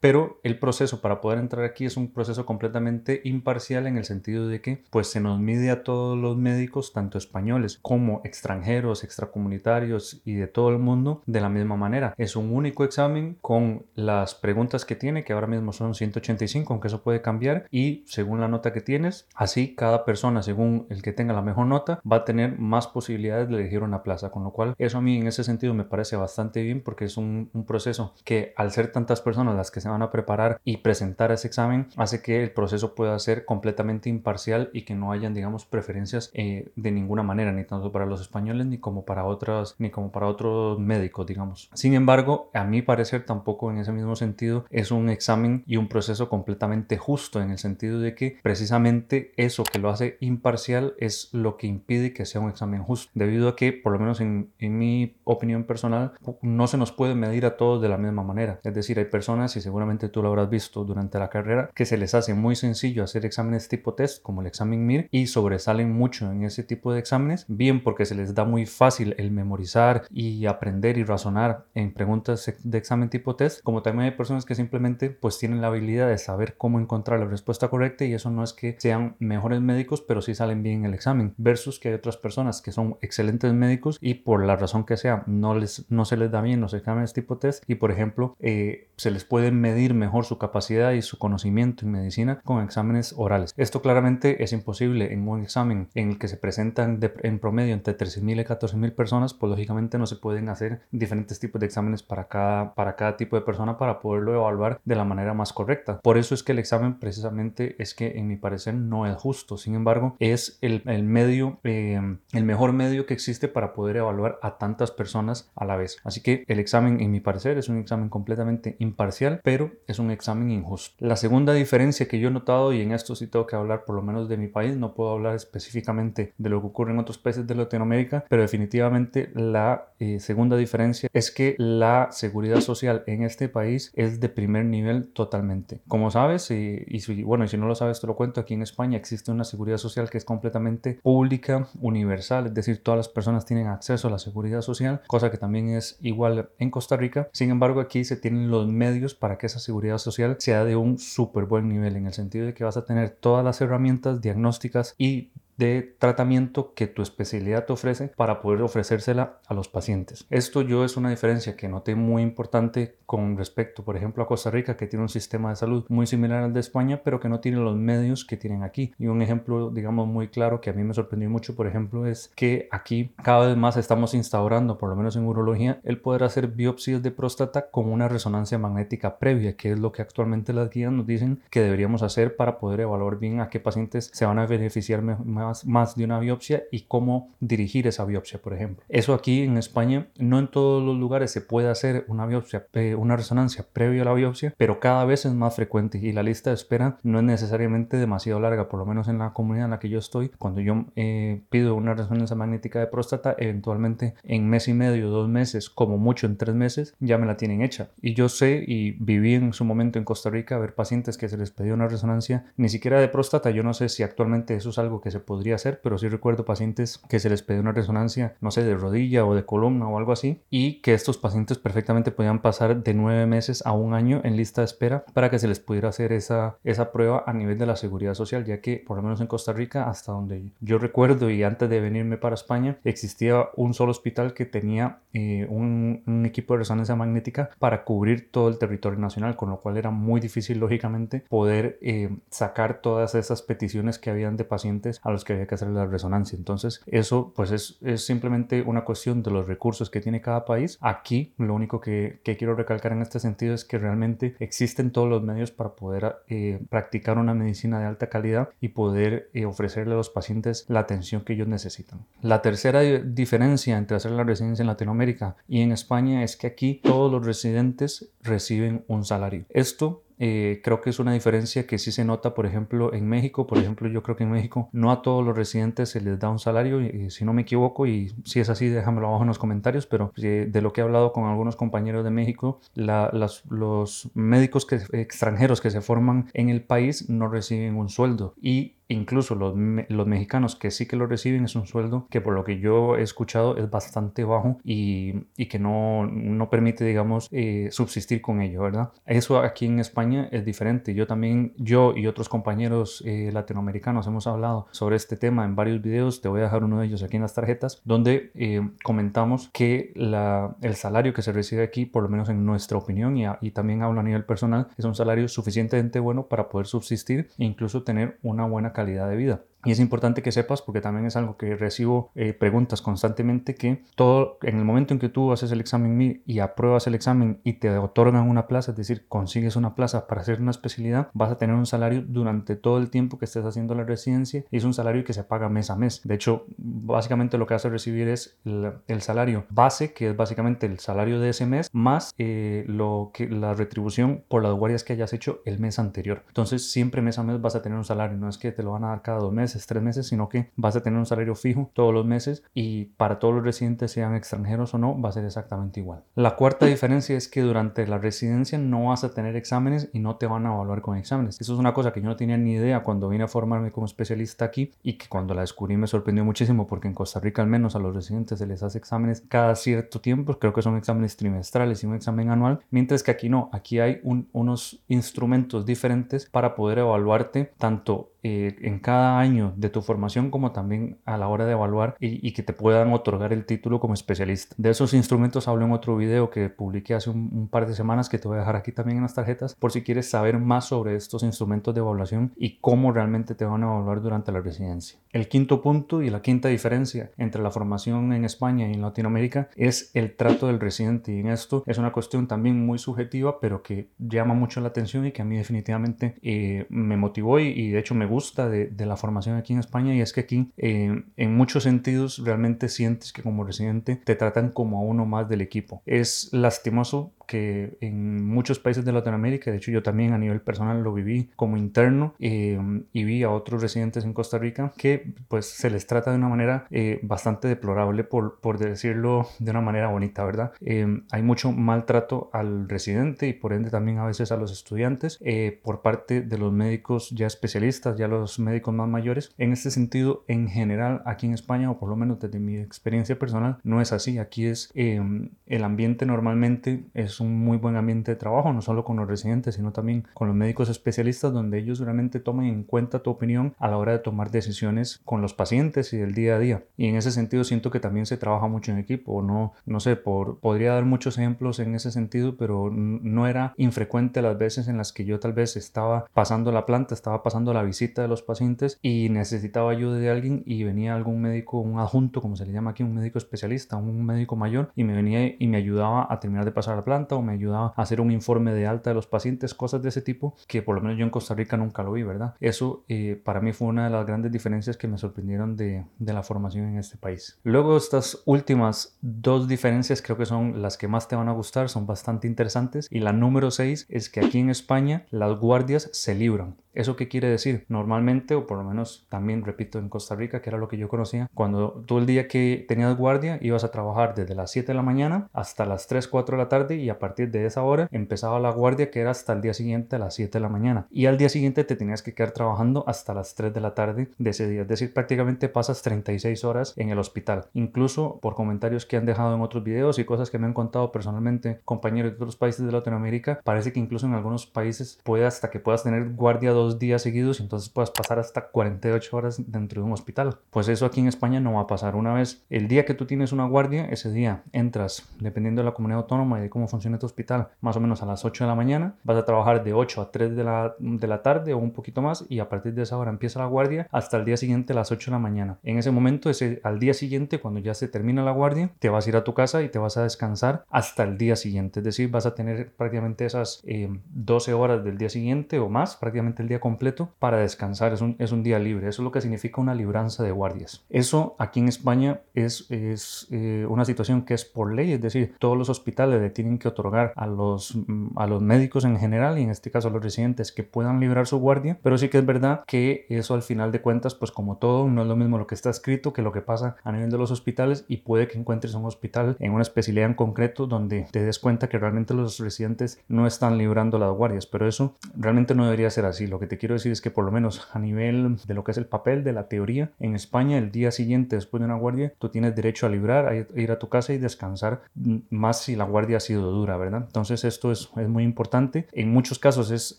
pero 0.00 0.40
el 0.42 0.58
proceso 0.58 1.00
para 1.00 1.20
poder 1.20 1.38
entrar 1.38 1.64
aquí 1.64 1.84
es 1.84 1.96
un 1.96 2.12
proceso 2.12 2.46
completamente 2.46 3.20
imparcial 3.24 3.86
en 3.86 3.96
el 3.96 4.04
sentido 4.04 4.48
de 4.48 4.60
que 4.60 4.84
pues 4.90 5.08
se 5.08 5.20
nos 5.20 5.38
mide 5.40 5.70
a 5.70 5.84
todos 5.84 6.18
los 6.18 6.36
médicos, 6.36 6.92
tanto 6.92 7.18
españoles 7.18 7.78
como 7.82 8.20
extranjeros, 8.24 9.04
extracomunitarios 9.04 10.20
y 10.24 10.34
de 10.34 10.46
todo 10.46 10.70
el 10.70 10.78
mundo 10.78 11.22
de 11.26 11.40
la 11.40 11.48
misma 11.48 11.76
manera. 11.76 12.14
Es 12.18 12.36
un 12.36 12.52
único 12.52 12.84
examen 12.84 13.36
con 13.40 13.86
las 13.94 14.34
preguntas 14.34 14.84
que 14.84 14.96
tiene, 14.96 15.24
que 15.24 15.32
ahora 15.32 15.46
mismo 15.46 15.72
son 15.72 15.94
185, 15.94 16.72
aunque 16.72 16.88
eso 16.88 17.02
puede 17.02 17.22
cambiar, 17.22 17.66
y 17.70 18.04
según 18.06 18.40
la 18.40 18.48
nota 18.48 18.72
que 18.72 18.80
tienes, 18.80 19.28
así 19.34 19.74
cada 19.74 20.04
persona, 20.04 20.42
según 20.42 20.86
el 20.90 21.02
que 21.02 21.12
tenga 21.12 21.34
la 21.34 21.42
mejor 21.42 21.66
nota, 21.66 22.00
va 22.10 22.18
a 22.18 22.24
tener 22.24 22.58
más 22.58 22.86
posibilidades 22.86 23.48
de 23.48 23.56
elegir 23.56 23.82
una 23.82 24.02
plaza, 24.02 24.30
con 24.30 24.44
lo 24.44 24.52
cual 24.52 24.74
eso 24.78 24.98
a 24.98 25.00
mí 25.00 25.18
en 25.18 25.26
ese 25.26 25.44
sentido 25.44 25.74
me 25.74 25.84
parece 25.84 26.16
bastante 26.16 26.62
bien 26.62 26.82
porque 26.82 27.04
es 27.04 27.16
un, 27.16 27.50
proceso 27.66 28.14
que 28.24 28.52
al 28.56 28.72
ser 28.72 28.90
tantas 29.12 29.20
personas 29.20 29.54
las 29.56 29.70
que 29.70 29.82
se 29.82 29.90
van 29.90 30.00
a 30.00 30.10
preparar 30.10 30.58
y 30.64 30.78
presentar 30.78 31.32
ese 31.32 31.46
examen 31.46 31.88
hace 31.96 32.22
que 32.22 32.42
el 32.42 32.50
proceso 32.50 32.94
pueda 32.94 33.18
ser 33.18 33.44
completamente 33.44 34.08
imparcial 34.08 34.70
y 34.72 34.86
que 34.86 34.94
no 34.94 35.12
hayan 35.12 35.34
digamos 35.34 35.66
preferencias 35.66 36.30
eh, 36.32 36.72
de 36.76 36.90
ninguna 36.92 37.22
manera 37.22 37.52
ni 37.52 37.64
tanto 37.64 37.92
para 37.92 38.06
los 38.06 38.22
españoles 38.22 38.64
ni 38.66 38.78
como 38.78 39.04
para 39.04 39.26
otras 39.26 39.74
ni 39.78 39.90
como 39.90 40.10
para 40.12 40.28
otros 40.28 40.78
médicos 40.78 41.26
digamos. 41.26 41.68
Sin 41.74 41.92
embargo 41.92 42.50
a 42.54 42.64
mi 42.64 42.80
parecer 42.80 43.26
tampoco 43.26 43.70
en 43.70 43.78
ese 43.78 43.92
mismo 43.92 44.16
sentido 44.16 44.64
es 44.70 44.90
un 44.90 45.10
examen 45.10 45.62
y 45.66 45.76
un 45.76 45.88
proceso 45.88 46.30
completamente 46.30 46.96
justo 46.96 47.42
en 47.42 47.50
el 47.50 47.58
sentido 47.58 48.00
de 48.00 48.14
que 48.14 48.38
precisamente 48.42 49.34
eso 49.36 49.62
que 49.62 49.78
lo 49.78 49.90
hace 49.90 50.16
imparcial 50.20 50.94
es 50.96 51.28
lo 51.34 51.58
que 51.58 51.66
impide 51.66 52.14
que 52.14 52.24
sea 52.24 52.40
un 52.40 52.48
examen 52.48 52.82
justo 52.82 53.12
debido 53.14 53.50
a 53.50 53.56
que 53.56 53.74
por 53.74 53.92
lo 53.92 53.98
menos 53.98 54.22
en, 54.22 54.52
en 54.58 54.78
mi 54.78 55.16
opinión 55.24 55.64
personal 55.64 56.12
no 56.40 56.66
se 56.66 56.78
nos 56.78 56.92
puede 56.92 57.14
medir 57.14 57.44
a 57.44 57.58
todos 57.58 57.82
de 57.82 57.90
la 57.90 57.98
misma 57.98 58.22
manera. 58.22 58.58
Es 58.64 58.72
decir 58.72 59.01
hay 59.02 59.10
personas, 59.10 59.56
y 59.56 59.60
seguramente 59.60 60.08
tú 60.08 60.22
lo 60.22 60.28
habrás 60.28 60.50
visto 60.50 60.84
durante 60.84 61.18
la 61.18 61.30
carrera, 61.30 61.70
que 61.74 61.86
se 61.86 61.96
les 61.96 62.14
hace 62.14 62.34
muy 62.34 62.56
sencillo 62.56 63.04
hacer 63.04 63.26
exámenes 63.26 63.68
tipo 63.68 63.94
test, 63.94 64.22
como 64.22 64.40
el 64.40 64.46
examen 64.46 64.86
MIR, 64.86 65.08
y 65.10 65.26
sobresalen 65.26 65.92
mucho 65.92 66.30
en 66.30 66.44
ese 66.44 66.62
tipo 66.62 66.92
de 66.92 67.00
exámenes, 67.00 67.44
bien 67.48 67.82
porque 67.82 68.04
se 68.04 68.14
les 68.14 68.34
da 68.34 68.44
muy 68.44 68.66
fácil 68.66 69.14
el 69.18 69.30
memorizar 69.30 70.04
y 70.10 70.46
aprender 70.46 70.98
y 70.98 71.04
razonar 71.04 71.66
en 71.74 71.92
preguntas 71.92 72.52
de 72.62 72.78
examen 72.78 73.10
tipo 73.10 73.36
test, 73.36 73.62
como 73.62 73.82
también 73.82 74.10
hay 74.10 74.16
personas 74.16 74.44
que 74.44 74.54
simplemente 74.54 75.10
pues 75.10 75.38
tienen 75.38 75.60
la 75.60 75.68
habilidad 75.68 76.08
de 76.08 76.18
saber 76.18 76.56
cómo 76.56 76.80
encontrar 76.80 77.20
la 77.20 77.26
respuesta 77.26 77.68
correcta 77.68 78.04
y 78.04 78.14
eso 78.14 78.30
no 78.30 78.42
es 78.42 78.52
que 78.52 78.76
sean 78.78 79.16
mejores 79.18 79.60
médicos, 79.60 80.00
pero 80.00 80.22
sí 80.22 80.34
salen 80.34 80.62
bien 80.62 80.80
en 80.80 80.86
el 80.86 80.94
examen, 80.94 81.34
versus 81.36 81.78
que 81.78 81.88
hay 81.88 81.94
otras 81.94 82.16
personas 82.16 82.62
que 82.62 82.72
son 82.72 82.96
excelentes 83.00 83.52
médicos 83.52 83.98
y 84.00 84.14
por 84.14 84.44
la 84.44 84.56
razón 84.56 84.84
que 84.84 84.96
sea 84.96 85.24
no, 85.26 85.54
les, 85.54 85.90
no 85.90 86.04
se 86.04 86.16
les 86.16 86.30
da 86.30 86.40
bien 86.40 86.60
los 86.60 86.74
exámenes 86.74 87.12
tipo 87.12 87.38
test 87.38 87.64
y 87.68 87.76
por 87.76 87.90
ejemplo 87.90 88.36
eh, 88.40 88.88
se 89.02 89.10
les 89.10 89.24
puede 89.24 89.50
medir 89.50 89.94
mejor 89.94 90.24
su 90.24 90.38
capacidad 90.38 90.92
y 90.92 91.02
su 91.02 91.18
conocimiento 91.18 91.84
en 91.84 91.90
medicina 91.90 92.40
con 92.44 92.62
exámenes 92.62 93.12
orales. 93.16 93.52
Esto 93.56 93.82
claramente 93.82 94.44
es 94.44 94.52
imposible 94.52 95.12
en 95.12 95.26
un 95.26 95.42
examen 95.42 95.88
en 95.96 96.10
el 96.10 96.18
que 96.20 96.28
se 96.28 96.36
presentan 96.36 97.00
en 97.02 97.40
promedio 97.40 97.74
entre 97.74 97.98
13.000 97.98 98.42
y 98.42 98.44
14.000 98.44 98.94
personas, 98.94 99.34
pues 99.34 99.50
lógicamente 99.50 99.98
no 99.98 100.06
se 100.06 100.14
pueden 100.14 100.48
hacer 100.48 100.82
diferentes 100.92 101.40
tipos 101.40 101.58
de 101.58 101.66
exámenes 101.66 102.04
para 102.04 102.28
cada, 102.28 102.74
para 102.74 102.94
cada 102.94 103.16
tipo 103.16 103.34
de 103.34 103.42
persona 103.42 103.76
para 103.76 103.98
poderlo 103.98 104.36
evaluar 104.36 104.80
de 104.84 104.94
la 104.94 105.04
manera 105.04 105.34
más 105.34 105.52
correcta. 105.52 105.98
Por 106.00 106.16
eso 106.16 106.36
es 106.36 106.44
que 106.44 106.52
el 106.52 106.60
examen 106.60 107.00
precisamente 107.00 107.74
es 107.82 107.94
que 107.94 108.18
en 108.18 108.28
mi 108.28 108.36
parecer 108.36 108.74
no 108.74 109.08
es 109.08 109.16
justo. 109.16 109.56
Sin 109.56 109.74
embargo, 109.74 110.14
es 110.20 110.58
el, 110.60 110.84
el 110.86 111.02
medio, 111.02 111.58
eh, 111.64 112.00
el 112.32 112.44
mejor 112.44 112.72
medio 112.72 113.04
que 113.06 113.14
existe 113.14 113.48
para 113.48 113.72
poder 113.72 113.96
evaluar 113.96 114.38
a 114.42 114.58
tantas 114.58 114.92
personas 114.92 115.50
a 115.56 115.64
la 115.64 115.74
vez. 115.74 115.96
Así 116.04 116.22
que 116.22 116.44
el 116.46 116.60
examen 116.60 117.00
en 117.00 117.10
mi 117.10 117.18
parecer 117.18 117.58
es 117.58 117.68
un 117.68 117.78
examen 117.78 118.08
completamente 118.08 118.76
imparcial, 118.92 119.40
pero 119.42 119.72
es 119.86 119.98
un 119.98 120.10
examen 120.10 120.50
injusto. 120.50 120.94
La 120.98 121.16
segunda 121.16 121.52
diferencia 121.54 122.06
que 122.06 122.20
yo 122.20 122.28
he 122.28 122.30
notado, 122.30 122.72
y 122.72 122.80
en 122.82 122.92
esto 122.92 123.14
sí 123.14 123.26
tengo 123.26 123.46
que 123.46 123.56
hablar 123.56 123.84
por 123.84 123.96
lo 123.96 124.02
menos 124.02 124.28
de 124.28 124.36
mi 124.36 124.48
país, 124.48 124.76
no 124.76 124.94
puedo 124.94 125.10
hablar 125.10 125.34
específicamente 125.34 126.32
de 126.36 126.50
lo 126.50 126.60
que 126.60 126.66
ocurre 126.66 126.92
en 126.92 126.98
otros 126.98 127.18
países 127.18 127.46
de 127.46 127.54
Latinoamérica, 127.54 128.24
pero 128.28 128.42
definitivamente 128.42 129.30
la 129.34 129.88
eh, 129.98 130.20
segunda 130.20 130.56
diferencia 130.56 131.08
es 131.12 131.30
que 131.30 131.54
la 131.58 132.08
seguridad 132.12 132.60
social 132.60 133.02
en 133.06 133.22
este 133.22 133.48
país 133.48 133.92
es 133.94 134.20
de 134.20 134.28
primer 134.28 134.64
nivel 134.64 135.08
totalmente. 135.12 135.80
Como 135.88 136.10
sabes, 136.10 136.50
y, 136.50 136.84
y 136.86 137.22
bueno, 137.22 137.44
y 137.44 137.48
si 137.48 137.56
no 137.56 137.66
lo 137.66 137.74
sabes 137.74 138.00
te 138.00 138.06
lo 138.06 138.16
cuento, 138.16 138.40
aquí 138.40 138.54
en 138.54 138.62
España 138.62 138.98
existe 138.98 139.30
una 139.30 139.44
seguridad 139.44 139.78
social 139.78 140.10
que 140.10 140.18
es 140.18 140.24
completamente 140.24 140.98
pública, 141.02 141.68
universal, 141.80 142.46
es 142.46 142.54
decir, 142.54 142.82
todas 142.82 142.98
las 142.98 143.08
personas 143.08 143.46
tienen 143.46 143.68
acceso 143.68 144.08
a 144.08 144.10
la 144.10 144.18
seguridad 144.18 144.60
social, 144.60 145.02
cosa 145.06 145.30
que 145.30 145.38
también 145.38 145.70
es 145.70 145.98
igual 146.02 146.50
en 146.58 146.70
Costa 146.70 146.96
Rica. 146.96 147.28
Sin 147.32 147.50
embargo, 147.50 147.80
aquí 147.80 148.04
se 148.04 148.16
tienen 148.16 148.50
los 148.50 148.66
medios 148.82 149.14
para 149.14 149.38
que 149.38 149.46
esa 149.46 149.58
seguridad 149.58 149.98
social 149.98 150.36
sea 150.38 150.64
de 150.64 150.76
un 150.76 150.98
súper 150.98 151.44
buen 151.44 151.68
nivel, 151.68 151.96
en 151.96 152.06
el 152.06 152.12
sentido 152.12 152.46
de 152.46 152.54
que 152.54 152.64
vas 152.64 152.76
a 152.76 152.84
tener 152.84 153.10
todas 153.10 153.44
las 153.44 153.60
herramientas 153.60 154.20
diagnósticas 154.20 154.94
y 154.98 155.30
de 155.66 155.94
tratamiento 155.98 156.72
que 156.74 156.86
tu 156.86 157.02
especialidad 157.02 157.66
te 157.66 157.72
ofrece 157.72 158.08
para 158.16 158.40
poder 158.40 158.62
ofrecérsela 158.62 159.38
a 159.46 159.54
los 159.54 159.68
pacientes. 159.68 160.26
Esto 160.30 160.62
yo 160.62 160.84
es 160.84 160.96
una 160.96 161.10
diferencia 161.10 161.56
que 161.56 161.68
noté 161.68 161.94
muy 161.94 162.22
importante 162.22 162.96
con 163.06 163.36
respecto, 163.36 163.84
por 163.84 163.96
ejemplo, 163.96 164.22
a 164.22 164.26
Costa 164.26 164.50
Rica, 164.50 164.76
que 164.76 164.86
tiene 164.86 165.02
un 165.02 165.08
sistema 165.08 165.50
de 165.50 165.56
salud 165.56 165.84
muy 165.88 166.06
similar 166.06 166.42
al 166.42 166.52
de 166.52 166.60
España, 166.60 167.02
pero 167.04 167.20
que 167.20 167.28
no 167.28 167.40
tiene 167.40 167.58
los 167.58 167.76
medios 167.76 168.24
que 168.24 168.36
tienen 168.36 168.62
aquí. 168.62 168.92
Y 168.98 169.06
un 169.06 169.22
ejemplo, 169.22 169.70
digamos, 169.70 170.08
muy 170.08 170.28
claro 170.28 170.60
que 170.60 170.70
a 170.70 170.72
mí 170.72 170.82
me 170.82 170.94
sorprendió 170.94 171.28
mucho, 171.28 171.54
por 171.54 171.66
ejemplo, 171.66 172.06
es 172.06 172.32
que 172.34 172.68
aquí 172.70 173.14
cada 173.22 173.46
vez 173.46 173.56
más 173.56 173.76
estamos 173.76 174.14
instaurando, 174.14 174.78
por 174.78 174.88
lo 174.88 174.96
menos 174.96 175.16
en 175.16 175.26
urología, 175.26 175.80
el 175.84 176.00
poder 176.00 176.24
hacer 176.24 176.48
biopsias 176.48 177.02
de 177.02 177.10
próstata 177.10 177.70
con 177.70 177.90
una 177.90 178.08
resonancia 178.08 178.58
magnética 178.58 179.18
previa, 179.18 179.56
que 179.56 179.72
es 179.72 179.78
lo 179.78 179.92
que 179.92 180.02
actualmente 180.02 180.52
las 180.52 180.70
guías 180.70 180.92
nos 180.92 181.06
dicen 181.06 181.42
que 181.50 181.60
deberíamos 181.60 182.02
hacer 182.02 182.36
para 182.36 182.58
poder 182.58 182.80
evaluar 182.80 183.18
bien 183.18 183.40
a 183.40 183.48
qué 183.48 183.60
pacientes 183.60 184.10
se 184.12 184.24
van 184.24 184.38
a 184.38 184.46
beneficiar 184.46 185.02
más 185.02 185.51
más, 185.52 185.66
más 185.66 185.96
de 185.96 186.04
una 186.04 186.18
biopsia 186.18 186.64
y 186.70 186.82
cómo 186.82 187.30
dirigir 187.40 187.86
esa 187.86 188.04
biopsia, 188.04 188.40
por 188.40 188.54
ejemplo. 188.54 188.84
Eso 188.88 189.14
aquí 189.14 189.42
en 189.42 189.58
España, 189.58 190.06
no 190.18 190.38
en 190.38 190.48
todos 190.48 190.82
los 190.82 190.96
lugares 190.96 191.30
se 191.30 191.40
puede 191.40 191.68
hacer 191.68 192.04
una 192.08 192.26
biopsia, 192.26 192.66
eh, 192.72 192.94
una 192.94 193.16
resonancia 193.16 193.66
previo 193.72 194.02
a 194.02 194.04
la 194.06 194.14
biopsia, 194.14 194.54
pero 194.56 194.80
cada 194.80 195.04
vez 195.04 195.26
es 195.26 195.32
más 195.32 195.56
frecuente 195.56 195.98
y 195.98 196.12
la 196.12 196.22
lista 196.22 196.50
de 196.50 196.54
espera 196.54 196.98
no 197.02 197.18
es 197.18 197.24
necesariamente 197.24 197.96
demasiado 197.96 198.40
larga, 198.40 198.68
por 198.68 198.80
lo 198.80 198.86
menos 198.86 199.08
en 199.08 199.18
la 199.18 199.32
comunidad 199.32 199.66
en 199.66 199.72
la 199.72 199.78
que 199.78 199.88
yo 199.88 199.98
estoy. 199.98 200.30
Cuando 200.38 200.60
yo 200.60 200.86
eh, 200.96 201.42
pido 201.50 201.74
una 201.74 201.94
resonancia 201.94 202.36
magnética 202.36 202.80
de 202.80 202.86
próstata, 202.86 203.34
eventualmente 203.38 204.14
en 204.24 204.48
mes 204.48 204.68
y 204.68 204.74
medio, 204.74 205.10
dos 205.10 205.28
meses, 205.28 205.68
como 205.68 205.98
mucho 205.98 206.26
en 206.26 206.36
tres 206.36 206.54
meses, 206.54 206.94
ya 207.00 207.18
me 207.18 207.26
la 207.26 207.36
tienen 207.36 207.62
hecha. 207.62 207.90
Y 208.00 208.14
yo 208.14 208.28
sé 208.28 208.64
y 208.66 208.92
viví 208.92 209.34
en 209.34 209.52
su 209.52 209.64
momento 209.64 209.98
en 209.98 210.04
Costa 210.04 210.30
Rica 210.30 210.56
a 210.56 210.58
ver 210.58 210.74
pacientes 210.74 211.18
que 211.18 211.28
se 211.28 211.36
les 211.36 211.50
pedía 211.50 211.74
una 211.74 211.88
resonancia, 211.88 212.46
ni 212.56 212.68
siquiera 212.68 213.00
de 213.00 213.08
próstata, 213.08 213.50
yo 213.50 213.62
no 213.62 213.74
sé 213.74 213.88
si 213.88 214.02
actualmente 214.02 214.54
eso 214.54 214.70
es 214.70 214.78
algo 214.78 215.00
que 215.00 215.10
se 215.10 215.20
podría 215.32 215.54
hacer, 215.54 215.80
pero 215.82 215.96
sí 215.96 216.08
recuerdo 216.08 216.44
pacientes 216.44 217.00
que 217.08 217.18
se 217.18 217.30
les 217.30 217.42
pedía 217.42 217.62
una 217.62 217.72
resonancia, 217.72 218.34
no 218.42 218.50
sé, 218.50 218.64
de 218.64 218.74
rodilla 218.74 219.24
o 219.24 219.34
de 219.34 219.46
columna 219.46 219.88
o 219.88 219.96
algo 219.96 220.12
así, 220.12 220.42
y 220.50 220.82
que 220.82 220.92
estos 220.92 221.16
pacientes 221.16 221.56
perfectamente 221.56 222.10
podían 222.10 222.42
pasar 222.42 222.82
de 222.82 222.92
nueve 222.92 223.24
meses 223.24 223.64
a 223.64 223.72
un 223.72 223.94
año 223.94 224.20
en 224.24 224.36
lista 224.36 224.60
de 224.60 224.66
espera 224.66 225.06
para 225.14 225.30
que 225.30 225.38
se 225.38 225.48
les 225.48 225.58
pudiera 225.58 225.88
hacer 225.88 226.12
esa, 226.12 226.58
esa 226.64 226.92
prueba 226.92 227.24
a 227.26 227.32
nivel 227.32 227.56
de 227.56 227.64
la 227.64 227.76
seguridad 227.76 228.12
social, 228.12 228.44
ya 228.44 228.60
que 228.60 228.84
por 228.86 228.98
lo 228.98 229.02
menos 229.02 229.22
en 229.22 229.26
Costa 229.26 229.54
Rica, 229.54 229.88
hasta 229.88 230.12
donde 230.12 230.50
yo 230.60 230.76
recuerdo 230.76 231.30
y 231.30 231.42
antes 231.42 231.70
de 231.70 231.80
venirme 231.80 232.18
para 232.18 232.34
España, 232.34 232.76
existía 232.84 233.46
un 233.56 233.72
solo 233.72 233.90
hospital 233.90 234.34
que 234.34 234.44
tenía 234.44 234.98
eh, 235.14 235.46
un, 235.48 236.02
un, 236.06 236.26
equipo 236.26 236.52
de 236.52 236.58
resonancia 236.58 236.94
magnética 236.94 237.48
para 237.58 237.84
cubrir 237.84 238.30
todo 238.30 238.48
el 238.48 238.58
territorio 238.58 238.98
nacional, 238.98 239.34
con 239.34 239.48
lo 239.48 239.60
cual 239.62 239.78
era 239.78 239.90
muy 239.90 240.20
difícil, 240.20 240.58
lógicamente, 240.58 241.24
poder 241.30 241.78
eh, 241.80 242.10
sacar 242.28 242.82
todas 242.82 243.14
esas 243.14 243.40
peticiones 243.40 243.98
que 243.98 244.10
habían 244.10 244.36
de 244.36 244.44
pacientes 244.44 245.00
a 245.02 245.10
los 245.10 245.21
que 245.24 245.34
había 245.34 245.46
que 245.46 245.54
hacer 245.54 245.68
la 245.68 245.86
resonancia. 245.86 246.36
Entonces, 246.36 246.82
eso 246.86 247.32
pues 247.34 247.50
es, 247.50 247.78
es 247.82 248.04
simplemente 248.04 248.62
una 248.62 248.84
cuestión 248.84 249.22
de 249.22 249.30
los 249.30 249.46
recursos 249.46 249.90
que 249.90 250.00
tiene 250.00 250.20
cada 250.20 250.44
país. 250.44 250.78
Aquí 250.80 251.32
lo 251.38 251.54
único 251.54 251.80
que, 251.80 252.20
quiero 252.22 252.54
recalcar 252.54 252.92
en 252.92 253.02
este 253.02 253.20
sentido 253.20 253.54
es 253.54 253.64
que 253.64 253.78
realmente 253.78 254.34
existen 254.38 254.90
todos 254.90 255.08
los 255.08 255.22
medios 255.22 255.50
para 255.50 255.74
poder 255.76 256.16
eh, 256.28 256.60
practicar 256.70 257.18
una 257.18 257.34
medicina 257.34 257.78
de 257.78 257.86
alta 257.86 258.08
calidad 258.08 258.48
y 258.60 258.68
poder 258.68 259.30
eh, 259.34 259.44
ofrecerle 259.44 259.92
a 259.94 259.96
los 259.96 260.10
pacientes 260.10 260.64
la 260.68 260.80
atención 260.80 261.22
que 261.22 261.34
ellos 261.34 261.48
necesitan. 261.48 262.06
La 262.22 262.42
tercera 262.42 262.80
diferencia 262.80 263.76
entre 263.76 263.96
hacer 263.96 264.12
la 264.12 264.24
residencia 264.24 264.62
en 264.62 264.68
Latinoamérica 264.68 265.36
y 265.46 265.60
en 265.60 265.72
España 265.72 266.22
es 266.24 266.36
que 266.36 266.46
aquí 266.46 266.80
todos 266.82 267.12
los 267.12 267.24
residentes 267.24 268.12
reciben 268.22 268.84
un 268.88 269.04
salario. 269.04 269.44
Esto 269.50 270.01
eh, 270.18 270.60
creo 270.62 270.80
que 270.80 270.90
es 270.90 270.98
una 270.98 271.12
diferencia 271.12 271.66
que 271.66 271.78
sí 271.78 271.92
se 271.92 272.04
nota, 272.04 272.34
por 272.34 272.46
ejemplo, 272.46 272.92
en 272.92 273.08
México. 273.08 273.46
Por 273.46 273.58
ejemplo, 273.58 273.88
yo 273.88 274.02
creo 274.02 274.16
que 274.16 274.24
en 274.24 274.30
México 274.30 274.68
no 274.72 274.90
a 274.90 275.02
todos 275.02 275.24
los 275.24 275.36
residentes 275.36 275.90
se 275.90 276.00
les 276.00 276.18
da 276.18 276.28
un 276.28 276.38
salario, 276.38 276.80
y, 276.80 277.10
si 277.10 277.24
no 277.24 277.32
me 277.32 277.42
equivoco, 277.42 277.86
y 277.86 278.12
si 278.24 278.40
es 278.40 278.48
así, 278.48 278.68
déjamelo 278.68 279.08
abajo 279.08 279.22
en 279.22 279.28
los 279.28 279.38
comentarios, 279.38 279.86
pero 279.86 280.12
eh, 280.16 280.48
de 280.50 280.62
lo 280.62 280.72
que 280.72 280.80
he 280.80 280.84
hablado 280.84 281.12
con 281.12 281.24
algunos 281.24 281.56
compañeros 281.56 282.04
de 282.04 282.10
México, 282.10 282.60
los 282.74 284.10
médicos 284.14 284.66
que, 284.66 284.80
extranjeros 284.92 285.60
que 285.60 285.70
se 285.70 285.80
forman 285.80 286.28
en 286.34 286.48
el 286.48 286.62
país 286.62 287.08
no 287.08 287.28
reciben 287.28 287.76
un 287.76 287.88
sueldo 287.88 288.34
y 288.40 288.76
incluso 288.92 289.34
los, 289.34 289.54
los, 289.88 290.06
mexicanos 290.06 290.56
que 290.56 290.70
sí 290.70 290.86
que 290.86 290.96
lo 290.96 291.06
reciben 291.06 291.44
es 291.44 291.56
un 291.56 291.66
sueldo 291.66 292.06
que 292.10 292.20
por 292.20 292.34
lo 292.34 292.44
que 292.44 292.58
yo 292.58 292.96
he 292.96 293.02
escuchado 293.02 293.56
es 293.56 293.70
bastante 293.70 294.24
bajo 294.24 294.58
y, 294.64 295.14
y 295.36 295.46
que 295.46 295.58
no, 295.58 296.06
no, 296.06 296.50
permite, 296.50 296.84
digamos, 296.84 297.28
eh, 297.32 297.68
subsistir 297.70 298.20
con 298.20 298.40
ello, 298.40 298.62
¿verdad? 298.62 298.90
Eso 299.06 299.38
aquí 299.38 299.66
en 299.66 299.78
España 299.78 300.28
es 300.30 300.44
diferente. 300.44 300.94
Yo 300.94 301.06
también, 301.06 301.54
yo 301.56 301.94
y 301.96 302.06
otros 302.06 302.28
compañeros 302.28 303.02
eh, 303.06 303.30
latinoamericanos 303.32 304.06
hemos 304.06 304.26
hablado 304.26 304.66
sobre 304.70 304.96
este 304.96 305.16
tema 305.16 305.44
en 305.44 305.56
varios 305.56 305.80
videos. 305.80 306.20
Te 306.20 306.28
voy 306.28 306.40
a 306.40 306.44
dejar 306.44 306.64
uno 306.64 306.80
de 306.80 306.86
ellos 306.86 307.02
aquí 307.02 307.16
en 307.16 307.22
las 307.22 307.34
tarjetas, 307.34 307.80
donde 307.84 308.30
eh, 308.34 308.60
comentamos 308.82 309.50
que 309.52 309.92
la, 309.94 310.56
el 310.60 310.74
salario 310.76 311.14
que 311.14 311.22
se 311.22 311.32
recibe 311.32 311.62
aquí, 311.62 311.86
por 311.86 312.02
lo 312.02 312.08
menos 312.08 312.28
en 312.28 312.44
nuestra 312.44 312.78
opinión 312.78 313.16
y, 313.16 313.24
y 313.40 313.50
también 313.52 313.82
hablo 313.82 314.00
a 314.00 314.02
nivel 314.02 314.24
personal, 314.24 314.68
es 314.76 314.84
un 314.84 314.94
salario 314.94 315.28
suficientemente 315.28 315.98
bueno 316.00 316.26
para 316.26 316.48
poder 316.48 316.66
subsistir 316.66 317.30
e 317.38 317.44
incluso 317.44 317.82
tener 317.82 318.18
una 318.22 318.44
buena 318.46 318.72
calidad 318.72 318.81
calidad 318.82 319.08
de 319.08 319.16
vida. 319.16 319.44
Y 319.64 319.70
es 319.70 319.80
importante 319.80 320.22
que 320.22 320.32
sepas, 320.32 320.62
porque 320.62 320.80
también 320.80 321.06
es 321.06 321.16
algo 321.16 321.36
que 321.36 321.56
recibo 321.56 322.10
eh, 322.14 322.32
preguntas 322.32 322.82
constantemente, 322.82 323.54
que 323.54 323.84
todo, 323.94 324.38
en 324.42 324.58
el 324.58 324.64
momento 324.64 324.94
en 324.94 325.00
que 325.00 325.08
tú 325.08 325.32
haces 325.32 325.52
el 325.52 325.60
examen 325.60 326.22
y 326.26 326.38
apruebas 326.40 326.86
el 326.86 326.94
examen 326.94 327.40
y 327.44 327.54
te 327.54 327.76
otorgan 327.76 328.28
una 328.28 328.46
plaza, 328.46 328.72
es 328.72 328.76
decir, 328.76 329.06
consigues 329.08 329.56
una 329.56 329.74
plaza 329.74 330.06
para 330.06 330.20
hacer 330.20 330.40
una 330.40 330.50
especialidad, 330.50 331.08
vas 331.12 331.30
a 331.30 331.38
tener 331.38 331.54
un 331.54 331.66
salario 331.66 332.02
durante 332.06 332.56
todo 332.56 332.78
el 332.78 332.90
tiempo 332.90 333.18
que 333.18 333.24
estés 333.24 333.44
haciendo 333.44 333.74
la 333.74 333.84
residencia 333.84 334.44
y 334.50 334.56
es 334.56 334.64
un 334.64 334.74
salario 334.74 335.04
que 335.04 335.12
se 335.12 335.24
paga 335.24 335.48
mes 335.48 335.70
a 335.70 335.76
mes. 335.76 336.00
De 336.04 336.14
hecho, 336.14 336.44
básicamente 336.56 337.38
lo 337.38 337.46
que 337.46 337.54
vas 337.54 337.64
a 337.64 337.68
recibir 337.68 338.08
es 338.08 338.38
el, 338.44 339.02
salario 339.02 339.44
base, 339.50 339.92
que 339.92 340.10
es 340.10 340.16
básicamente 340.16 340.66
el 340.66 340.78
salario 340.78 341.20
de 341.20 341.30
ese 341.30 341.46
mes, 341.46 341.68
más 341.72 342.14
eh, 342.18 342.64
lo 342.68 343.10
que, 343.12 343.28
la 343.28 343.54
retribución 343.54 344.24
por 344.28 344.42
las 344.42 344.52
guardias 344.52 344.84
que 344.84 344.92
hayas 344.92 345.12
hecho 345.12 345.40
el 345.44 345.58
mes 345.58 345.78
anterior. 345.78 346.22
Entonces, 346.28 346.70
siempre 346.70 347.02
mes 347.02 347.18
a 347.18 347.22
mes 347.22 347.40
vas 347.40 347.56
a 347.56 347.62
tener 347.62 347.78
un 347.78 347.84
salario, 347.84 348.16
no 348.16 348.28
es 348.28 348.38
que 348.38 348.52
te 348.52 348.62
lo 348.62 348.72
van 348.72 348.84
a 348.84 348.88
dar 348.88 349.02
cada 349.02 349.18
dos 349.18 349.32
meses 349.52 349.66
tres 349.66 349.82
meses, 349.82 350.06
sino 350.06 350.28
que 350.28 350.50
vas 350.56 350.76
a 350.76 350.82
tener 350.82 350.98
un 350.98 351.06
salario 351.06 351.34
fijo 351.34 351.70
todos 351.74 351.92
los 351.92 352.06
meses 352.06 352.42
y 352.54 352.86
para 352.96 353.18
todos 353.18 353.34
los 353.34 353.44
residentes, 353.44 353.92
sean 353.92 354.14
extranjeros 354.14 354.74
o 354.74 354.78
no, 354.78 355.00
va 355.00 355.10
a 355.10 355.12
ser 355.12 355.24
exactamente 355.24 355.80
igual. 355.80 356.02
La 356.14 356.36
cuarta 356.36 356.66
diferencia 356.66 357.16
es 357.16 357.28
que 357.28 357.42
durante 357.42 357.86
la 357.86 357.98
residencia 357.98 358.58
no 358.58 358.86
vas 358.86 359.04
a 359.04 359.12
tener 359.12 359.36
exámenes 359.36 359.90
y 359.92 359.98
no 359.98 360.16
te 360.16 360.26
van 360.26 360.46
a 360.46 360.54
evaluar 360.54 360.80
con 360.80 360.96
exámenes. 360.96 361.40
Eso 361.40 361.52
es 361.52 361.58
una 361.58 361.74
cosa 361.74 361.92
que 361.92 362.00
yo 362.00 362.06
no 362.06 362.16
tenía 362.16 362.36
ni 362.36 362.52
idea 362.52 362.82
cuando 362.82 363.08
vine 363.08 363.24
a 363.24 363.28
formarme 363.28 363.70
como 363.70 363.86
especialista 363.86 364.44
aquí 364.44 364.72
y 364.82 364.94
que 364.94 365.08
cuando 365.08 365.34
la 365.34 365.42
descubrí 365.42 365.76
me 365.76 365.86
sorprendió 365.86 366.24
muchísimo 366.24 366.66
porque 366.66 366.88
en 366.88 366.94
Costa 366.94 367.20
Rica 367.20 367.42
al 367.42 367.48
menos 367.48 367.76
a 367.76 367.78
los 367.78 367.94
residentes 367.94 368.38
se 368.38 368.46
les 368.46 368.62
hace 368.62 368.78
exámenes 368.78 369.22
cada 369.28 369.54
cierto 369.54 370.00
tiempo, 370.00 370.38
creo 370.38 370.52
que 370.52 370.62
son 370.62 370.76
exámenes 370.76 371.16
trimestrales 371.16 371.82
y 371.82 371.86
un 371.86 371.94
examen 371.94 372.30
anual, 372.30 372.60
mientras 372.70 373.02
que 373.02 373.10
aquí 373.10 373.28
no, 373.28 373.50
aquí 373.52 373.80
hay 373.80 374.00
unos 374.02 374.82
instrumentos 374.88 375.66
diferentes 375.66 376.26
para 376.26 376.54
poder 376.54 376.78
evaluarte 376.78 377.52
tanto 377.58 378.11
eh, 378.24 378.56
en 378.60 378.78
cada 378.78 379.18
año 379.18 379.52
de 379.56 379.68
tu 379.68 379.82
formación 379.82 380.30
como 380.30 380.52
también 380.52 380.98
a 381.04 381.16
la 381.16 381.26
hora 381.26 381.44
de 381.44 381.52
evaluar 381.52 381.96
y, 381.98 382.32
que 382.32 382.44
te 382.44 382.52
puedan 382.52 382.92
otorgar 382.92 383.32
el 383.32 383.44
título 383.44 383.80
como 383.80 383.94
especialista. 383.94 384.54
De 384.58 384.70
esos 384.70 384.94
instrumentos 384.94 385.48
hablo 385.48 385.64
en 385.64 385.72
otro 385.72 385.96
video 385.96 386.30
que 386.30 386.48
publiqué 386.48 386.94
hace 386.94 387.10
un, 387.10 387.48
par 387.48 387.66
de 387.66 387.74
semanas 387.74 388.08
que 388.08 388.18
te 388.18 388.28
voy 388.28 388.36
a 388.36 388.40
dejar 388.40 388.54
aquí 388.56 388.70
también 388.70 388.98
en 388.98 389.02
las 389.02 389.14
tarjetas 389.14 389.56
por 389.56 389.72
si 389.72 389.82
quieres 389.82 390.08
saber 390.08 390.38
más 390.38 390.66
sobre 390.66 390.94
estos 390.94 391.24
instrumentos 391.24 391.74
de 391.74 391.80
evaluación 391.80 392.32
y 392.36 392.58
cómo 392.60 392.92
realmente 392.92 393.34
te 393.34 393.44
van 393.44 393.64
a 393.64 393.66
evaluar 393.66 394.00
durante 394.00 394.30
la 394.30 394.40
residencia. 394.40 394.98
El 395.10 395.28
quinto 395.28 395.60
punto 395.60 396.00
y 396.00 396.08
la 396.08 396.22
quinta 396.22 396.48
diferencia 396.48 397.10
entre 397.18 397.42
la 397.42 397.50
formación 397.50 398.12
en 398.12 398.24
España 398.24 398.68
y 398.68 398.72
en 398.72 398.82
Latinoamérica 398.82 399.48
es 399.56 399.90
el 399.94 400.14
trato 400.14 400.46
del 400.46 400.60
residente 400.60 401.12
y 401.12 401.20
en 401.20 401.28
esto 401.28 401.64
es 401.66 401.76
una 401.76 401.92
cuestión 401.92 402.28
también 402.28 402.64
muy 402.64 402.78
subjetiva 402.78 403.40
pero 403.40 403.62
que 403.62 403.88
llama 403.98 404.34
mucho 404.34 404.60
la 404.60 404.68
atención 404.68 405.06
y 405.06 405.12
que 405.12 405.22
a 405.22 405.24
mí 405.24 405.36
definitivamente 405.36 406.14
eh, 406.22 406.66
me 406.68 406.96
motivó 406.96 407.40
y, 407.40 407.48
y 407.48 407.70
de 407.70 407.80
hecho 407.80 407.94
me 407.94 408.06
gusta 408.12 408.48
de, 408.48 408.70
la 408.86 408.96
formación 408.96 409.36
aquí 409.36 409.52
en 409.52 409.60
España 409.60 409.94
y 409.94 410.00
es 410.00 410.12
que 410.12 410.20
aquí 410.20 410.52
eh, 410.56 411.04
en 411.16 411.36
muchos 411.36 411.62
sentidos 411.62 412.18
realmente 412.24 412.68
sientes 412.68 413.12
que 413.12 413.22
como 413.22 413.44
residente 413.44 413.96
te 413.96 414.16
tratan 414.16 414.50
como 414.50 414.78
a 414.78 414.82
uno 414.82 415.06
más 415.06 415.28
del 415.28 415.40
equipo. 415.40 415.82
Es 415.86 416.28
lastimoso 416.32 417.12
que 417.26 417.76
en 417.80 418.24
muchos 418.24 418.58
países 418.58 418.84
de 418.84 418.92
Latinoamérica, 418.92 419.50
de 419.50 419.56
hecho 419.56 419.70
yo 419.70 419.82
también 419.82 420.12
a 420.12 420.18
nivel 420.18 420.40
personal 420.40 420.82
lo 420.82 420.92
viví 420.92 421.30
como 421.36 421.56
interno 421.56 422.14
eh, 422.18 422.58
y 422.92 423.04
vi 423.04 423.22
a 423.22 423.30
otros 423.30 423.62
residentes 423.62 424.04
en 424.04 424.12
Costa 424.12 424.38
Rica 424.38 424.72
que 424.76 425.12
pues 425.28 425.46
se 425.46 425.70
les 425.70 425.86
trata 425.86 426.10
de 426.10 426.16
una 426.16 426.28
manera 426.28 426.66
eh, 426.70 427.00
bastante 427.02 427.48
deplorable 427.48 428.04
por, 428.04 428.40
por 428.40 428.58
decirlo 428.58 429.26
de 429.38 429.50
una 429.50 429.60
manera 429.60 429.88
bonita, 429.88 430.24
¿verdad? 430.24 430.52
hay 430.62 431.22
mucho 431.22 431.52
maltrato 431.52 432.30
al 432.32 432.68
residente 432.68 433.28
y 433.28 433.32
por 433.32 433.52
ende 433.52 433.70
también 433.70 433.98
a 433.98 434.06
veces 434.06 434.32
a 434.32 434.36
los 434.36 434.52
estudiantes 434.52 435.20
por 435.62 435.82
parte 435.82 436.22
de 436.22 436.38
los 436.38 436.52
médicos 436.52 437.10
ya 437.10 437.26
especialistas, 437.26 437.96
ya 437.96 438.08
los 438.08 438.38
médicos 438.38 438.74
más 438.74 438.88
mayores. 438.88 439.32
En 439.38 439.52
este 439.52 439.70
sentido, 439.70 440.24
en 440.28 440.48
general, 440.48 441.02
aquí 441.06 441.26
en 441.26 441.34
España, 441.34 441.70
o 441.70 441.78
por 441.78 441.88
lo 441.88 441.96
menos 441.96 442.20
desde 442.20 442.38
mi 442.38 442.56
experiencia 442.56 443.18
personal, 443.18 443.58
no 443.62 443.80
es 443.80 443.92
así. 443.92 444.18
Aquí 444.18 444.46
es 444.46 444.70
em, 444.74 445.30
el 445.46 445.64
ambiente 445.64 446.06
normalmente 446.06 446.84
es 446.94 447.20
un 447.22 447.38
muy 447.38 447.56
buen 447.56 447.76
ambiente 447.76 448.12
de 448.12 448.16
trabajo, 448.16 448.52
no 448.52 448.62
solo 448.62 448.84
con 448.84 448.96
los 448.96 449.08
residentes, 449.08 449.54
sino 449.54 449.72
también 449.72 450.06
con 450.14 450.28
los 450.28 450.36
médicos 450.36 450.68
especialistas, 450.68 451.32
donde 451.32 451.58
ellos 451.58 451.80
realmente 451.80 452.20
toman 452.20 452.46
en 452.46 452.64
cuenta 452.64 453.02
tu 453.02 453.10
opinión 453.10 453.54
a 453.58 453.68
la 453.68 453.78
hora 453.78 453.92
de 453.92 453.98
tomar 453.98 454.30
decisiones 454.30 455.00
con 455.04 455.22
los 455.22 455.34
pacientes 455.34 455.92
y 455.92 455.98
del 455.98 456.14
día 456.14 456.36
a 456.36 456.38
día. 456.38 456.64
Y 456.76 456.86
en 456.86 456.96
ese 456.96 457.10
sentido 457.10 457.44
siento 457.44 457.70
que 457.70 457.80
también 457.80 458.06
se 458.06 458.16
trabaja 458.16 458.48
mucho 458.48 458.72
en 458.72 458.78
equipo. 458.78 459.22
No, 459.22 459.52
no 459.66 459.80
sé, 459.80 459.96
por, 459.96 460.38
podría 460.38 460.74
dar 460.74 460.84
muchos 460.84 461.18
ejemplos 461.18 461.58
en 461.58 461.74
ese 461.74 461.90
sentido, 461.90 462.36
pero 462.36 462.70
no 462.70 463.26
era 463.26 463.54
infrecuente 463.56 464.22
las 464.22 464.38
veces 464.38 464.68
en 464.68 464.76
las 464.76 464.92
que 464.92 465.04
yo 465.04 465.20
tal 465.20 465.32
vez 465.32 465.56
estaba 465.56 466.06
pasando 466.12 466.52
la 466.52 466.66
planta, 466.66 466.94
estaba 466.94 467.22
pasando 467.22 467.54
la 467.54 467.62
visita 467.62 468.02
de 468.02 468.08
los 468.08 468.22
pacientes 468.22 468.78
y 468.82 469.08
necesitaba 469.08 469.70
ayuda 469.70 469.98
de 469.98 470.10
alguien 470.10 470.42
y 470.46 470.64
venía 470.64 470.94
algún 470.94 471.20
médico, 471.20 471.60
un 471.60 471.78
adjunto, 471.78 472.20
como 472.20 472.36
se 472.36 472.46
le 472.46 472.52
llama 472.52 472.72
aquí, 472.72 472.82
un 472.82 472.94
médico 472.94 473.18
especialista, 473.18 473.76
un 473.76 474.04
médico 474.04 474.36
mayor 474.36 474.72
y 474.74 474.84
me 474.84 474.94
venía 474.94 475.34
y 475.38 475.46
me 475.46 475.56
ayudaba 475.56 476.06
a 476.08 476.20
terminar 476.20 476.44
de 476.44 476.52
pasar 476.52 476.76
la 476.76 476.84
planta 476.84 477.01
planta 477.02 477.16
o 477.16 477.22
me 477.22 477.32
ayudaba 477.32 477.72
a 477.76 477.82
hacer 477.82 478.00
un 478.00 478.10
informe 478.10 478.52
de 478.52 478.66
alta 478.66 478.90
de 478.90 478.94
los 478.94 479.06
pacientes, 479.06 479.54
cosas 479.54 479.82
de 479.82 479.88
ese 479.88 480.02
tipo 480.02 480.34
que 480.46 480.62
por 480.62 480.74
lo 480.74 480.82
menos 480.82 480.98
yo 480.98 481.04
en 481.04 481.10
Costa 481.10 481.34
Rica 481.34 481.56
nunca 481.56 481.82
lo 481.82 481.92
vi, 481.92 482.02
¿verdad? 482.02 482.34
Eso 482.40 482.84
eh, 482.88 483.20
para 483.22 483.40
mí 483.40 483.52
fue 483.52 483.68
una 483.68 483.84
de 483.84 483.90
las 483.90 484.06
grandes 484.06 484.30
diferencias 484.30 484.76
que 484.76 484.88
me 484.88 484.98
sorprendieron 484.98 485.56
de, 485.56 485.84
de 485.98 486.12
la 486.12 486.22
formación 486.22 486.66
en 486.66 486.78
este 486.78 486.96
país. 486.96 487.38
Luego 487.42 487.76
estas 487.76 488.22
últimas 488.24 488.98
dos 489.00 489.48
diferencias 489.48 490.02
creo 490.02 490.16
que 490.16 490.26
son 490.26 490.62
las 490.62 490.76
que 490.76 490.88
más 490.88 491.08
te 491.08 491.16
van 491.16 491.28
a 491.28 491.32
gustar, 491.32 491.68
son 491.68 491.86
bastante 491.86 492.26
interesantes 492.26 492.88
y 492.90 493.00
la 493.00 493.12
número 493.12 493.50
6 493.50 493.86
es 493.88 494.08
que 494.08 494.20
aquí 494.20 494.38
en 494.38 494.50
España 494.50 495.06
las 495.10 495.38
guardias 495.38 495.88
se 495.92 496.14
libran. 496.14 496.56
¿Eso 496.74 496.96
qué 496.96 497.08
quiere 497.08 497.28
decir? 497.28 497.66
Normalmente, 497.68 498.34
o 498.34 498.46
por 498.46 498.56
lo 498.56 498.64
menos 498.64 499.06
también 499.10 499.44
repito 499.44 499.78
en 499.78 499.90
Costa 499.90 500.14
Rica, 500.14 500.40
que 500.40 500.48
era 500.48 500.58
lo 500.58 500.68
que 500.68 500.78
yo 500.78 500.88
conocía, 500.88 501.28
cuando 501.34 501.84
todo 501.86 501.98
el 501.98 502.06
día 502.06 502.28
que 502.28 502.64
tenías 502.66 502.96
guardia 502.96 503.38
ibas 503.42 503.64
a 503.64 503.70
trabajar 503.70 504.14
desde 504.14 504.34
las 504.34 504.50
7 504.50 504.68
de 504.68 504.74
la 504.74 504.82
mañana 504.82 505.28
hasta 505.34 505.66
las 505.66 505.86
3, 505.86 506.08
4 506.08 506.36
de 506.36 506.42
la 506.42 506.48
tarde 506.48 506.76
y 506.76 506.88
a 506.92 506.98
partir 506.98 507.30
de 507.30 507.46
esa 507.46 507.62
hora 507.62 507.88
empezaba 507.90 508.40
la 508.40 508.50
guardia 508.50 508.90
que 508.90 509.00
era 509.00 509.10
hasta 509.10 509.32
el 509.32 509.40
día 509.40 509.54
siguiente 509.54 509.96
a 509.96 509.98
las 509.98 510.14
7 510.14 510.38
de 510.38 510.40
la 510.40 510.48
mañana. 510.48 510.86
Y 510.90 511.06
al 511.06 511.18
día 511.18 511.28
siguiente 511.28 511.64
te 511.64 511.76
tenías 511.76 512.02
que 512.02 512.14
quedar 512.14 512.32
trabajando 512.32 512.84
hasta 512.86 513.14
las 513.14 513.34
3 513.34 513.52
de 513.52 513.60
la 513.60 513.74
tarde 513.74 514.08
de 514.18 514.30
ese 514.30 514.48
día. 514.48 514.62
Es 514.62 514.68
decir, 514.68 514.92
prácticamente 514.92 515.48
pasas 515.48 515.82
36 515.82 516.44
horas 516.44 516.74
en 516.76 516.90
el 516.90 516.98
hospital. 516.98 517.46
Incluso 517.54 518.18
por 518.20 518.34
comentarios 518.34 518.86
que 518.86 518.96
han 518.96 519.06
dejado 519.06 519.34
en 519.34 519.40
otros 519.40 519.64
videos 519.64 519.98
y 519.98 520.04
cosas 520.04 520.30
que 520.30 520.38
me 520.38 520.46
han 520.46 520.54
contado 520.54 520.92
personalmente 520.92 521.60
compañeros 521.64 522.12
de 522.12 522.16
otros 522.16 522.36
países 522.36 522.64
de 522.64 522.72
Latinoamérica, 522.72 523.40
parece 523.44 523.72
que 523.72 523.80
incluso 523.80 524.06
en 524.06 524.14
algunos 524.14 524.46
países 524.46 524.98
puede 525.02 525.26
hasta 525.26 525.50
que 525.50 525.60
puedas 525.60 525.82
tener 525.82 526.10
guardia 526.10 526.52
dos 526.52 526.78
días 526.78 527.02
seguidos 527.02 527.40
y 527.40 527.44
entonces 527.44 527.68
puedas 527.68 527.90
pasar 527.90 528.18
hasta 528.18 528.48
48 528.48 529.16
horas 529.16 529.50
dentro 529.50 529.82
de 529.82 529.86
un 529.86 529.92
hospital. 529.92 530.38
Pues 530.50 530.68
eso 530.68 530.86
aquí 530.86 531.00
en 531.00 531.08
España 531.08 531.40
no 531.40 531.54
va 531.54 531.62
a 531.62 531.66
pasar. 531.66 531.96
Una 531.96 532.14
vez 532.14 532.44
el 532.50 532.68
día 532.68 532.84
que 532.84 532.94
tú 532.94 533.06
tienes 533.06 533.32
una 533.32 533.46
guardia, 533.46 533.86
ese 533.86 534.12
día 534.12 534.42
entras, 534.52 535.08
dependiendo 535.20 535.62
de 535.62 535.66
la 535.66 535.74
comunidad 535.74 536.00
autónoma 536.00 536.38
y 536.38 536.42
de 536.42 536.50
cómo 536.50 536.68
funciona 536.68 536.81
tu 536.98 537.06
hospital, 537.06 537.48
más 537.60 537.76
o 537.76 537.80
menos 537.80 538.02
a 538.02 538.06
las 538.06 538.24
8 538.24 538.44
de 538.44 538.48
la 538.48 538.54
mañana, 538.54 538.94
vas 539.04 539.16
a 539.16 539.24
trabajar 539.24 539.64
de 539.64 539.72
8 539.72 540.00
a 540.00 540.10
3 540.10 540.36
de 540.36 540.44
la, 540.44 540.74
de 540.78 541.06
la 541.06 541.22
tarde 541.22 541.52
o 541.54 541.58
un 541.58 541.72
poquito 541.72 542.02
más 542.02 542.24
y 542.28 542.38
a 542.38 542.48
partir 542.48 542.74
de 542.74 542.82
esa 542.82 542.96
hora 542.96 543.10
empieza 543.10 543.40
la 543.40 543.46
guardia 543.46 543.86
hasta 543.90 544.16
el 544.16 544.24
día 544.24 544.36
siguiente 544.36 544.72
a 544.72 544.76
las 544.76 544.92
8 544.92 545.10
de 545.10 545.12
la 545.12 545.18
maña. 545.18 545.58
En 545.62 545.78
ese 545.78 545.90
momento, 545.90 546.30
ese, 546.30 546.60
al 546.62 546.78
día 546.78 546.94
siguiente, 546.94 547.40
cuando 547.40 547.60
ya 547.60 547.74
se 547.74 547.88
termina 547.88 548.22
la 548.22 548.32
guardia, 548.32 548.70
te 548.78 548.88
vas 548.88 549.06
a 549.06 549.08
ir 549.08 549.16
a 549.16 549.24
tu 549.24 549.34
casa 549.34 549.62
y 549.62 549.68
te 549.68 549.78
vas 549.78 549.96
a 549.96 550.02
descansar 550.02 550.64
hasta 550.70 551.02
el 551.04 551.18
día 551.18 551.36
siguiente. 551.36 551.80
Es 551.80 551.84
decir, 551.84 552.10
vas 552.10 552.26
a 552.26 552.34
tener 552.34 552.72
prácticamente 552.72 553.24
esas 553.24 553.62
12 553.64 554.50
eh, 554.50 554.54
horas 554.54 554.84
del 554.84 554.98
día 554.98 555.08
siguiente 555.08 555.58
o 555.58 555.68
más, 555.68 555.96
prácticamente 555.96 556.42
el 556.42 556.48
día 556.48 556.60
completo 556.60 557.12
para 557.18 557.38
descansar. 557.38 557.92
Es 557.92 558.00
un, 558.00 558.16
es 558.18 558.32
un 558.32 558.42
día 558.42 558.58
libre. 558.58 558.88
Eso 558.88 559.02
es 559.02 559.04
lo 559.04 559.12
que 559.12 559.20
significa 559.20 559.60
una 559.60 559.74
libranza 559.74 560.22
de 560.22 560.30
guardias. 560.30 560.84
Eso 560.90 561.36
aquí 561.38 561.60
en 561.60 561.68
España 561.68 562.20
es, 562.34 562.70
es 562.70 563.28
eh, 563.30 563.66
una 563.68 563.84
situación 563.84 564.22
que 564.22 564.34
es 564.34 564.44
por 564.44 564.72
ley. 564.72 564.92
Es 564.92 565.00
decir, 565.00 565.34
todos 565.38 565.56
los 565.56 565.68
hospitales 565.68 566.20
le 566.20 566.30
tienen 566.30 566.58
que 566.58 566.68
otorgar 566.72 567.12
a 567.16 567.26
los, 567.26 567.74
mm, 567.74 568.18
a 568.18 568.26
los 568.26 568.42
médicos 568.42 568.84
en 568.84 568.98
general 568.98 569.38
y 569.38 569.42
en 569.42 569.50
este 569.50 569.70
caso 569.70 569.88
a 569.88 569.90
los 569.90 570.02
residentes 570.02 570.52
que 570.52 570.62
puedan 570.62 571.00
librar 571.00 571.26
su 571.26 571.38
guardia. 571.38 571.78
Pero 571.82 571.98
sí 571.98 572.08
que 572.08 572.18
es 572.18 572.26
verdad 572.26 572.64
que 572.66 573.06
eso 573.08 573.34
al 573.34 573.42
final 573.42 573.72
de 573.72 573.80
cuentas, 573.80 574.14
pues 574.14 574.30
como 574.30 574.56
todo, 574.56 574.88
no 574.88 575.02
es 575.02 575.08
lo 575.08 575.16
mismo 575.16 575.38
lo 575.38 575.46
que 575.46 575.54
está 575.54 575.70
escrito 575.70 576.12
que 576.12 576.22
lo 576.22 576.32
que 576.32 576.40
pasa 576.40 576.76
a 576.84 576.92
nivel 576.92 577.10
de 577.10 577.18
los 577.18 577.30
hospitales 577.30 577.84
y 577.88 577.98
puede 577.98 578.28
que 578.28 578.38
encuentres 578.38 578.74
un 578.74 578.84
hospital 578.84 579.36
en 579.38 579.52
una 579.52 579.62
especialidad 579.62 580.06
en 580.06 580.14
concreto 580.14 580.66
donde 580.66 581.06
te 581.10 581.22
des 581.22 581.38
cuenta 581.38 581.68
que 581.68 581.78
realmente 581.78 582.14
los 582.14 582.38
residentes 582.38 583.00
no 583.08 583.26
están 583.26 583.58
librando 583.58 583.98
las 583.98 584.12
guardias, 584.12 584.46
pero 584.46 584.66
eso 584.66 584.96
realmente 585.16 585.54
no 585.54 585.64
debería 585.64 585.90
ser 585.90 586.04
así. 586.04 586.26
Lo 586.26 586.38
que 586.38 586.46
te 586.46 586.58
quiero 586.58 586.74
decir 586.74 586.92
es 586.92 587.00
que 587.00 587.10
por 587.10 587.24
lo 587.24 587.32
menos 587.32 587.68
a 587.72 587.78
nivel 587.78 588.36
de 588.46 588.54
lo 588.54 588.64
que 588.64 588.72
es 588.72 588.78
el 588.78 588.86
papel 588.86 589.24
de 589.24 589.32
la 589.32 589.48
teoría, 589.48 589.90
en 590.00 590.14
España 590.14 590.58
el 590.58 590.70
día 590.70 590.90
siguiente 590.90 591.36
después 591.36 591.60
de 591.60 591.66
una 591.66 591.76
guardia, 591.76 592.12
tú 592.18 592.28
tienes 592.28 592.54
derecho 592.54 592.86
a 592.86 592.90
librar, 592.90 593.26
a 593.26 593.34
ir 593.60 593.70
a 593.70 593.78
tu 593.78 593.88
casa 593.88 594.12
y 594.12 594.18
descansar 594.18 594.82
más 595.30 595.62
si 595.62 595.76
la 595.76 595.84
guardia 595.84 596.16
ha 596.16 596.20
sido 596.20 596.50
dura, 596.50 596.61
¿verdad? 596.66 597.04
Entonces 597.06 597.44
esto 597.44 597.72
es, 597.72 597.90
es 597.96 598.08
muy 598.08 598.24
importante. 598.24 598.86
En 598.92 599.12
muchos 599.12 599.38
casos 599.38 599.70
es 599.70 599.96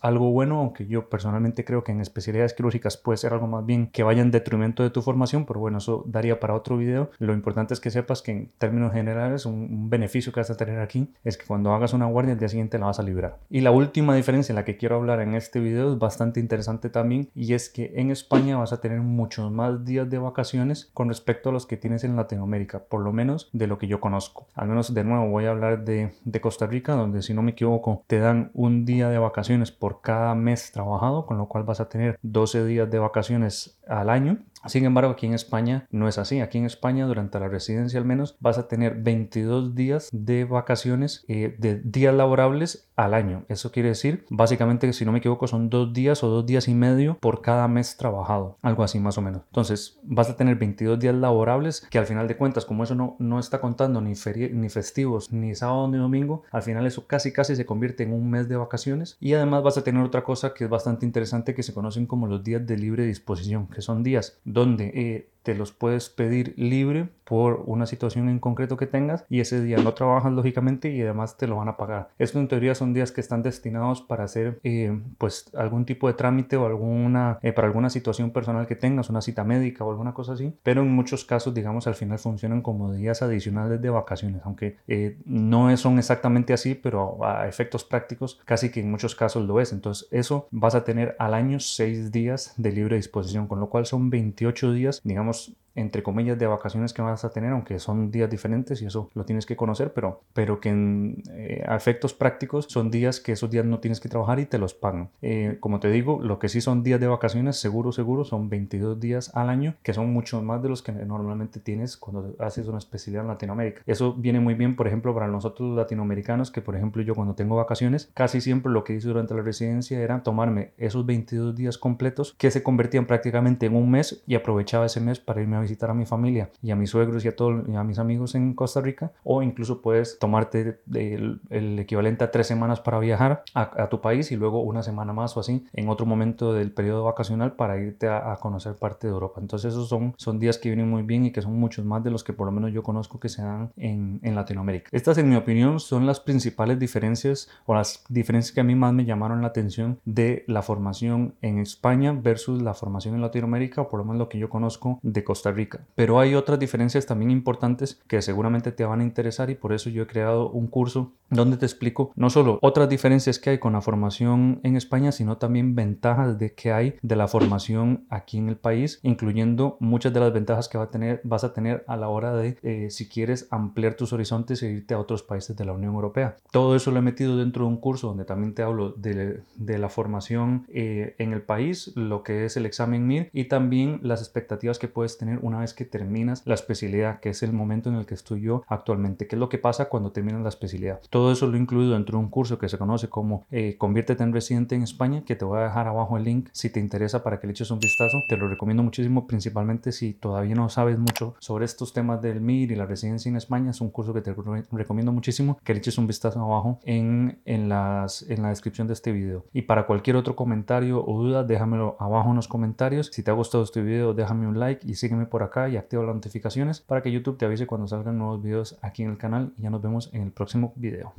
algo 0.02 0.30
bueno, 0.30 0.58
aunque 0.58 0.86
yo 0.86 1.08
personalmente 1.08 1.64
creo 1.64 1.84
que 1.84 1.92
en 1.92 2.00
especialidades 2.00 2.54
quirúrgicas 2.54 2.96
puede 2.96 3.18
ser 3.18 3.32
algo 3.32 3.46
más 3.46 3.64
bien 3.64 3.88
que 3.88 4.02
vaya 4.02 4.22
en 4.22 4.30
detrimento 4.30 4.82
de 4.82 4.90
tu 4.90 5.02
formación, 5.02 5.44
pero 5.44 5.60
bueno, 5.60 5.78
eso 5.78 6.04
daría 6.06 6.40
para 6.40 6.54
otro 6.54 6.76
video. 6.76 7.10
Lo 7.18 7.32
importante 7.32 7.74
es 7.74 7.80
que 7.80 7.90
sepas 7.90 8.22
que 8.22 8.32
en 8.32 8.50
términos 8.58 8.92
generales 8.92 9.46
un, 9.46 9.90
beneficio 9.90 10.32
que 10.32 10.40
vas 10.40 10.50
a 10.50 10.56
tener 10.56 10.80
aquí 10.80 11.12
es 11.24 11.36
que 11.36 11.46
cuando 11.46 11.72
hagas 11.72 11.92
una 11.92 12.06
guardia 12.06 12.32
el 12.32 12.38
día 12.38 12.48
siguiente 12.48 12.78
la 12.78 12.86
vas 12.86 12.98
a 12.98 13.02
librar. 13.02 13.38
Y 13.50 13.60
la 13.60 13.70
última 13.70 14.14
diferencia 14.14 14.52
en 14.52 14.56
la 14.56 14.64
que 14.64 14.76
quiero 14.76 14.96
hablar 14.96 15.20
en 15.20 15.34
este 15.34 15.60
video 15.60 15.92
es 15.92 15.98
bastante 15.98 16.40
interesante 16.40 16.90
también 16.90 17.28
y 17.34 17.54
es 17.54 17.68
que 17.68 17.92
en 17.96 18.10
España 18.10 18.56
vas 18.56 18.72
a 18.72 18.80
tener 18.80 19.00
muchos 19.00 19.50
más 19.50 19.84
días 19.84 20.08
de 20.08 20.18
vacaciones 20.18 20.90
con 20.94 21.08
respecto 21.08 21.50
a 21.50 21.52
los 21.52 21.66
que 21.66 21.76
tienes 21.76 22.04
en 22.04 22.16
Latinoamérica, 22.16 22.84
por 22.84 23.00
lo 23.00 23.12
menos 23.12 23.50
de 23.52 23.66
lo 23.66 23.78
que 23.78 23.86
yo 23.86 24.00
conozco. 24.00 24.46
Al 24.54 24.68
menos 24.68 24.94
de 24.94 25.04
nuevo 25.04 25.28
voy 25.28 25.46
a 25.46 25.50
hablar 25.50 25.84
de, 25.84 26.14
de 26.24 26.40
Costa 26.40 26.53
Rica, 26.60 26.94
donde 26.94 27.22
si 27.22 27.34
no 27.34 27.42
me 27.42 27.52
equivoco 27.52 28.04
te 28.06 28.18
dan 28.18 28.50
un 28.54 28.84
día 28.84 29.08
de 29.08 29.18
vacaciones 29.18 29.72
por 29.72 30.00
cada 30.00 30.34
mes 30.34 30.72
trabajado, 30.72 31.26
con 31.26 31.38
lo 31.38 31.48
cual 31.48 31.64
vas 31.64 31.80
a 31.80 31.88
tener 31.88 32.18
12 32.22 32.64
días 32.64 32.90
de 32.90 32.98
vacaciones 32.98 33.78
al 33.86 34.10
año 34.10 34.38
sin 34.66 34.84
embargo, 34.84 35.12
aquí 35.12 35.26
en 35.26 35.34
España 35.34 35.86
no 35.90 36.08
es 36.08 36.18
así. 36.18 36.40
Aquí 36.40 36.58
en 36.58 36.64
España, 36.64 37.06
durante 37.06 37.38
la 37.38 37.48
residencia 37.48 37.98
al 37.98 38.04
menos, 38.04 38.36
vas 38.40 38.58
a 38.58 38.68
tener 38.68 38.96
22 38.96 39.74
días 39.74 40.08
de 40.12 40.44
vacaciones, 40.44 41.24
eh, 41.28 41.54
de 41.58 41.80
días 41.80 42.14
laborables 42.14 42.88
al 42.96 43.14
año. 43.14 43.44
Eso 43.48 43.72
quiere 43.72 43.90
decir, 43.90 44.24
básicamente, 44.30 44.92
si 44.92 45.04
no 45.04 45.12
me 45.12 45.18
equivoco, 45.18 45.46
son 45.46 45.70
dos 45.70 45.92
días 45.92 46.22
o 46.22 46.28
dos 46.28 46.46
días 46.46 46.68
y 46.68 46.74
medio 46.74 47.18
por 47.18 47.42
cada 47.42 47.68
mes 47.68 47.96
trabajado. 47.96 48.58
Algo 48.62 48.84
así 48.84 49.00
más 49.00 49.18
o 49.18 49.22
menos. 49.22 49.42
Entonces, 49.46 49.98
vas 50.02 50.30
a 50.30 50.36
tener 50.36 50.56
22 50.56 50.98
días 50.98 51.14
laborables 51.14 51.86
que 51.90 51.98
al 51.98 52.06
final 52.06 52.28
de 52.28 52.36
cuentas, 52.36 52.64
como 52.64 52.84
eso 52.84 52.94
no, 52.94 53.16
no 53.18 53.38
está 53.38 53.60
contando 53.60 54.00
ni, 54.00 54.12
ni 54.52 54.68
festivos, 54.68 55.32
ni 55.32 55.54
sábado 55.54 55.88
ni 55.88 55.98
domingo, 55.98 56.44
al 56.50 56.62
final 56.62 56.86
eso 56.86 57.06
casi 57.06 57.32
casi 57.32 57.56
se 57.56 57.66
convierte 57.66 58.04
en 58.04 58.12
un 58.12 58.30
mes 58.30 58.48
de 58.48 58.56
vacaciones. 58.56 59.16
Y 59.20 59.34
además 59.34 59.62
vas 59.62 59.78
a 59.78 59.84
tener 59.84 60.02
otra 60.02 60.24
cosa 60.24 60.54
que 60.54 60.64
es 60.64 60.70
bastante 60.70 61.06
interesante 61.06 61.54
que 61.54 61.62
se 61.62 61.74
conocen 61.74 62.06
como 62.06 62.26
los 62.26 62.42
días 62.42 62.66
de 62.66 62.76
libre 62.76 63.04
disposición, 63.04 63.68
que 63.68 63.82
son 63.82 64.02
días 64.02 64.38
donde 64.54 64.90
eh, 64.94 65.33
te 65.44 65.54
los 65.54 65.72
puedes 65.72 66.08
pedir 66.08 66.54
libre 66.56 67.08
por 67.24 67.62
una 67.66 67.86
situación 67.86 68.28
en 68.28 68.38
concreto 68.38 68.76
que 68.76 68.86
tengas 68.86 69.24
y 69.30 69.40
ese 69.40 69.62
día 69.62 69.78
no 69.78 69.94
trabajas 69.94 70.32
lógicamente 70.32 70.90
y 70.90 71.00
además 71.02 71.36
te 71.36 71.46
lo 71.46 71.56
van 71.56 71.68
a 71.68 71.76
pagar. 71.76 72.10
Esto 72.18 72.38
en 72.38 72.48
teoría 72.48 72.74
son 72.74 72.92
días 72.92 73.12
que 73.12 73.20
están 73.20 73.42
destinados 73.42 74.02
para 74.02 74.24
hacer 74.24 74.58
eh, 74.64 74.98
pues 75.18 75.50
algún 75.54 75.84
tipo 75.84 76.08
de 76.08 76.14
trámite 76.14 76.56
o 76.56 76.66
alguna 76.66 77.38
eh, 77.42 77.52
para 77.52 77.68
alguna 77.68 77.90
situación 77.90 78.30
personal 78.30 78.66
que 78.66 78.76
tengas, 78.76 79.10
una 79.10 79.22
cita 79.22 79.44
médica 79.44 79.84
o 79.84 79.90
alguna 79.90 80.12
cosa 80.12 80.32
así, 80.32 80.54
pero 80.62 80.82
en 80.82 80.90
muchos 80.90 81.24
casos 81.24 81.54
digamos 81.54 81.86
al 81.86 81.94
final 81.94 82.18
funcionan 82.18 82.62
como 82.62 82.92
días 82.92 83.22
adicionales 83.22 83.80
de 83.80 83.90
vacaciones, 83.90 84.42
aunque 84.44 84.78
eh, 84.88 85.18
no 85.24 85.74
son 85.76 85.98
exactamente 85.98 86.52
así, 86.52 86.74
pero 86.74 87.24
a 87.24 87.48
efectos 87.48 87.84
prácticos 87.84 88.40
casi 88.44 88.70
que 88.70 88.80
en 88.80 88.90
muchos 88.90 89.14
casos 89.14 89.46
lo 89.46 89.60
es. 89.60 89.72
Entonces 89.72 90.08
eso 90.10 90.48
vas 90.50 90.74
a 90.74 90.84
tener 90.84 91.16
al 91.18 91.34
año 91.34 91.60
6 91.60 92.12
días 92.12 92.54
de 92.56 92.72
libre 92.72 92.96
disposición, 92.96 93.46
con 93.46 93.60
lo 93.60 93.68
cual 93.68 93.86
son 93.86 94.10
28 94.10 94.72
días, 94.72 95.00
digamos, 95.04 95.33
nós 95.34 95.50
entre 95.74 96.02
comillas 96.02 96.38
de 96.38 96.46
vacaciones 96.46 96.92
que 96.92 97.02
vas 97.02 97.24
a 97.24 97.30
tener, 97.30 97.52
aunque 97.52 97.78
son 97.78 98.10
días 98.10 98.30
diferentes 98.30 98.80
y 98.82 98.86
eso 98.86 99.10
lo 99.14 99.24
tienes 99.24 99.46
que 99.46 99.56
conocer, 99.56 99.92
pero, 99.92 100.22
pero 100.32 100.60
que 100.60 100.70
en 100.70 101.22
eh, 101.30 101.64
efectos 101.68 102.14
prácticos 102.14 102.66
son 102.68 102.90
días 102.90 103.20
que 103.20 103.32
esos 103.32 103.50
días 103.50 103.64
no 103.64 103.80
tienes 103.80 104.00
que 104.00 104.08
trabajar 104.08 104.38
y 104.38 104.46
te 104.46 104.58
los 104.58 104.74
pagan. 104.74 105.10
Eh, 105.22 105.58
como 105.60 105.80
te 105.80 105.90
digo, 105.90 106.20
lo 106.22 106.38
que 106.38 106.48
sí 106.48 106.60
son 106.60 106.82
días 106.82 107.00
de 107.00 107.06
vacaciones, 107.06 107.56
seguro, 107.56 107.92
seguro, 107.92 108.24
son 108.24 108.48
22 108.48 109.00
días 109.00 109.30
al 109.34 109.48
año, 109.48 109.74
que 109.82 109.94
son 109.94 110.12
muchos 110.12 110.42
más 110.42 110.62
de 110.62 110.68
los 110.68 110.82
que 110.82 110.92
normalmente 110.92 111.60
tienes 111.60 111.96
cuando 111.96 112.34
haces 112.38 112.66
una 112.68 112.78
especialidad 112.78 113.22
en 113.22 113.28
Latinoamérica. 113.28 113.82
Eso 113.86 114.14
viene 114.14 114.40
muy 114.40 114.54
bien, 114.54 114.76
por 114.76 114.86
ejemplo, 114.86 115.14
para 115.14 115.28
nosotros 115.28 115.76
latinoamericanos, 115.76 116.50
que 116.50 116.62
por 116.62 116.76
ejemplo 116.76 117.02
yo 117.02 117.14
cuando 117.14 117.34
tengo 117.34 117.56
vacaciones, 117.56 118.10
casi 118.14 118.40
siempre 118.40 118.72
lo 118.72 118.84
que 118.84 118.94
hice 118.94 119.08
durante 119.08 119.34
la 119.34 119.42
residencia 119.42 120.00
era 120.00 120.22
tomarme 120.22 120.72
esos 120.78 121.04
22 121.06 121.54
días 121.54 121.78
completos 121.78 122.34
que 122.38 122.50
se 122.50 122.62
convertían 122.62 123.06
prácticamente 123.06 123.66
en 123.66 123.76
un 123.76 123.90
mes 123.90 124.22
y 124.26 124.34
aprovechaba 124.34 124.86
ese 124.86 125.00
mes 125.00 125.18
para 125.18 125.42
irme 125.42 125.56
a 125.56 125.63
visitar 125.64 125.90
a 125.90 125.94
mi 125.94 126.06
familia 126.06 126.50
y 126.62 126.70
a 126.70 126.76
mis 126.76 126.90
suegros 126.90 127.24
y 127.24 127.28
a, 127.28 127.36
todos 127.36 127.64
a 127.74 127.84
mis 127.84 127.98
amigos 127.98 128.34
en 128.34 128.54
Costa 128.54 128.80
Rica 128.80 129.12
o 129.22 129.42
incluso 129.42 129.82
puedes 129.82 130.18
tomarte 130.18 130.80
el, 130.92 131.40
equivalente 131.78 132.24
a 132.24 132.30
tres 132.30 132.46
semanas 132.46 132.80
para 132.80 132.98
viajar 132.98 133.42
a, 133.54 133.88
tu 133.88 134.00
país 134.00 134.30
y 134.32 134.36
luego 134.36 134.60
una 134.60 134.82
semana 134.82 135.12
más 135.12 135.36
o 135.36 135.40
así 135.40 135.66
en 135.72 135.88
otro 135.88 136.06
momento 136.06 136.52
del 136.52 136.72
periodo 136.72 137.04
vacacional 137.04 137.54
para 137.54 137.78
irte 137.78 138.08
a, 138.08 138.38
conocer 138.40 138.74
parte 138.74 139.06
de 139.06 139.12
Europa. 139.12 139.40
Entonces 139.40 139.72
esos 139.72 139.88
son, 139.88 140.14
son 140.16 140.38
días 140.38 140.58
que 140.58 140.68
vienen 140.68 140.90
muy 140.90 141.02
bien 141.02 141.24
y 141.24 141.32
que 141.32 141.40
son 141.40 141.58
muchos 141.58 141.84
más 141.84 142.04
de 142.04 142.10
los 142.10 142.24
que 142.24 142.32
por 142.32 142.46
lo 142.46 142.52
menos 142.52 142.72
yo 142.72 142.82
conozco 142.82 143.18
que 143.18 143.28
se 143.28 143.42
dan 143.42 143.70
en, 143.76 144.20
en 144.22 144.34
Latinoamérica. 144.34 144.90
Estas 144.92 145.18
en 145.18 145.28
mi 145.28 145.36
opinión 145.36 145.80
son 145.80 146.06
las 146.06 146.20
principales 146.20 146.78
diferencias 146.78 147.48
o 147.66 147.74
las 147.74 148.04
diferencias 148.08 148.52
que 148.52 148.60
a 148.60 148.64
mí 148.64 148.74
más 148.74 148.92
me 148.92 149.04
llamaron 149.04 149.40
la 149.40 149.48
atención 149.48 149.98
de 150.04 150.44
la 150.46 150.62
formación 150.62 151.34
en 151.42 151.58
España 151.58 152.12
versus 152.12 152.60
la 152.62 152.74
formación 152.74 153.14
en 153.14 153.22
Latinoamérica 153.22 153.82
o 153.82 153.88
por 153.88 154.00
lo 154.00 154.04
menos 154.04 154.18
lo 154.18 154.28
que 154.28 154.38
yo 154.38 154.48
conozco 154.48 154.98
de 155.02 155.24
Costa 155.24 155.50
Rica 155.50 155.53
Rica. 155.54 155.86
Pero 155.94 156.20
hay 156.20 156.34
otras 156.34 156.58
diferencias 156.58 157.06
también 157.06 157.30
importantes 157.30 158.00
que 158.06 158.22
seguramente 158.22 158.72
te 158.72 158.84
van 158.84 159.00
a 159.00 159.04
interesar 159.04 159.50
y 159.50 159.54
por 159.54 159.72
eso 159.72 159.90
yo 159.90 160.02
he 160.02 160.06
creado 160.06 160.50
un 160.50 160.66
curso 160.66 161.12
donde 161.30 161.56
te 161.56 161.66
explico 161.66 162.12
no 162.14 162.30
solo 162.30 162.58
otras 162.62 162.88
diferencias 162.88 163.38
que 163.38 163.50
hay 163.50 163.58
con 163.58 163.72
la 163.72 163.80
formación 163.80 164.60
en 164.62 164.76
España, 164.76 165.12
sino 165.12 165.38
también 165.38 165.74
ventajas 165.74 166.38
de 166.38 166.54
que 166.54 166.72
hay 166.72 166.94
de 167.02 167.16
la 167.16 167.28
formación 167.28 168.04
aquí 168.10 168.38
en 168.38 168.48
el 168.48 168.56
país, 168.56 169.00
incluyendo 169.02 169.76
muchas 169.80 170.12
de 170.12 170.20
las 170.20 170.32
ventajas 170.32 170.68
que 170.68 170.78
va 170.78 170.84
a 170.84 170.90
tener, 170.90 171.20
vas 171.24 171.44
a 171.44 171.52
tener 171.52 171.84
a 171.86 171.96
la 171.96 172.08
hora 172.08 172.34
de 172.34 172.56
eh, 172.62 172.90
si 172.90 173.08
quieres 173.08 173.48
ampliar 173.50 173.94
tus 173.94 174.12
horizontes 174.12 174.62
e 174.62 174.70
irte 174.70 174.94
a 174.94 174.98
otros 174.98 175.22
países 175.22 175.56
de 175.56 175.64
la 175.64 175.72
Unión 175.72 175.94
Europea. 175.94 176.36
Todo 176.50 176.76
eso 176.76 176.90
lo 176.90 176.98
he 176.98 177.02
metido 177.02 177.36
dentro 177.36 177.64
de 177.64 177.70
un 177.70 177.78
curso 177.78 178.08
donde 178.08 178.24
también 178.24 178.54
te 178.54 178.62
hablo 178.62 178.90
de, 178.92 179.40
de 179.56 179.78
la 179.78 179.88
formación 179.88 180.66
eh, 180.68 181.14
en 181.18 181.32
el 181.32 181.42
país, 181.42 181.92
lo 181.94 182.22
que 182.22 182.44
es 182.44 182.56
el 182.56 182.66
examen 182.66 183.06
MIR 183.06 183.30
y 183.32 183.44
también 183.44 184.00
las 184.02 184.20
expectativas 184.20 184.78
que 184.78 184.88
puedes 184.88 185.18
tener 185.18 185.38
una 185.44 185.60
vez 185.60 185.74
que 185.74 185.84
terminas 185.84 186.42
la 186.44 186.54
especialidad, 186.54 187.20
que 187.20 187.30
es 187.30 187.42
el 187.42 187.52
momento 187.52 187.90
en 187.90 187.96
el 187.96 188.06
que 188.06 188.14
estoy 188.14 188.40
yo 188.40 188.64
actualmente, 188.66 189.26
qué 189.26 189.36
es 189.36 189.40
lo 189.40 189.48
que 189.48 189.58
pasa 189.58 189.88
cuando 189.88 190.10
terminas 190.10 190.42
la 190.42 190.48
especialidad. 190.48 191.00
Todo 191.10 191.30
eso 191.30 191.46
lo 191.46 191.56
incluido 191.56 191.92
dentro 191.92 192.18
de 192.18 192.24
un 192.24 192.30
curso 192.30 192.58
que 192.58 192.68
se 192.68 192.78
conoce 192.78 193.08
como 193.08 193.46
eh, 193.50 193.76
Conviértete 193.78 194.22
en 194.22 194.32
residente 194.32 194.74
en 194.74 194.82
España, 194.82 195.24
que 195.24 195.36
te 195.36 195.44
voy 195.44 195.58
a 195.58 195.64
dejar 195.64 195.86
abajo 195.88 196.16
el 196.16 196.24
link 196.24 196.48
si 196.52 196.70
te 196.70 196.80
interesa 196.80 197.22
para 197.22 197.38
que 197.38 197.46
le 197.46 197.52
eches 197.52 197.70
un 197.70 197.78
vistazo. 197.78 198.22
Te 198.28 198.36
lo 198.36 198.48
recomiendo 198.48 198.82
muchísimo, 198.82 199.26
principalmente 199.26 199.92
si 199.92 200.14
todavía 200.14 200.54
no 200.54 200.68
sabes 200.68 200.98
mucho 200.98 201.34
sobre 201.38 201.64
estos 201.64 201.92
temas 201.92 202.22
del 202.22 202.40
MIR 202.40 202.72
y 202.72 202.76
la 202.76 202.86
residencia 202.86 203.28
en 203.28 203.36
España. 203.36 203.70
Es 203.70 203.80
un 203.80 203.90
curso 203.90 204.14
que 204.14 204.22
te 204.22 204.34
recomiendo 204.72 205.12
muchísimo 205.12 205.58
que 205.62 205.74
le 205.74 205.78
eches 205.80 205.98
un 205.98 206.06
vistazo 206.06 206.40
abajo 206.40 206.80
en, 206.84 207.38
en, 207.44 207.68
las, 207.68 208.22
en 208.28 208.42
la 208.42 208.48
descripción 208.48 208.86
de 208.86 208.94
este 208.94 209.12
video. 209.12 209.44
Y 209.52 209.62
para 209.62 209.86
cualquier 209.86 210.16
otro 210.16 210.34
comentario 210.34 211.04
o 211.04 211.22
duda, 211.22 211.44
déjamelo 211.44 211.96
abajo 212.00 212.30
en 212.30 212.36
los 212.36 212.48
comentarios. 212.48 213.10
Si 213.12 213.22
te 213.22 213.30
ha 213.30 213.34
gustado 213.34 213.64
este 213.64 213.82
video, 213.82 214.14
déjame 214.14 214.46
un 214.46 214.58
like 214.58 214.86
y 214.88 214.94
sígueme 214.94 215.26
por 215.34 215.42
acá 215.42 215.68
y 215.68 215.76
activa 215.76 216.04
las 216.04 216.14
notificaciones 216.14 216.80
para 216.80 217.02
que 217.02 217.10
YouTube 217.10 217.36
te 217.36 217.44
avise 217.44 217.66
cuando 217.66 217.88
salgan 217.88 218.18
nuevos 218.18 218.40
videos 218.40 218.78
aquí 218.82 219.02
en 219.02 219.10
el 219.10 219.18
canal. 219.18 219.52
Y 219.58 219.62
ya 219.62 219.70
nos 219.70 219.82
vemos 219.82 220.10
en 220.12 220.22
el 220.22 220.30
próximo 220.30 220.72
video. 220.76 221.12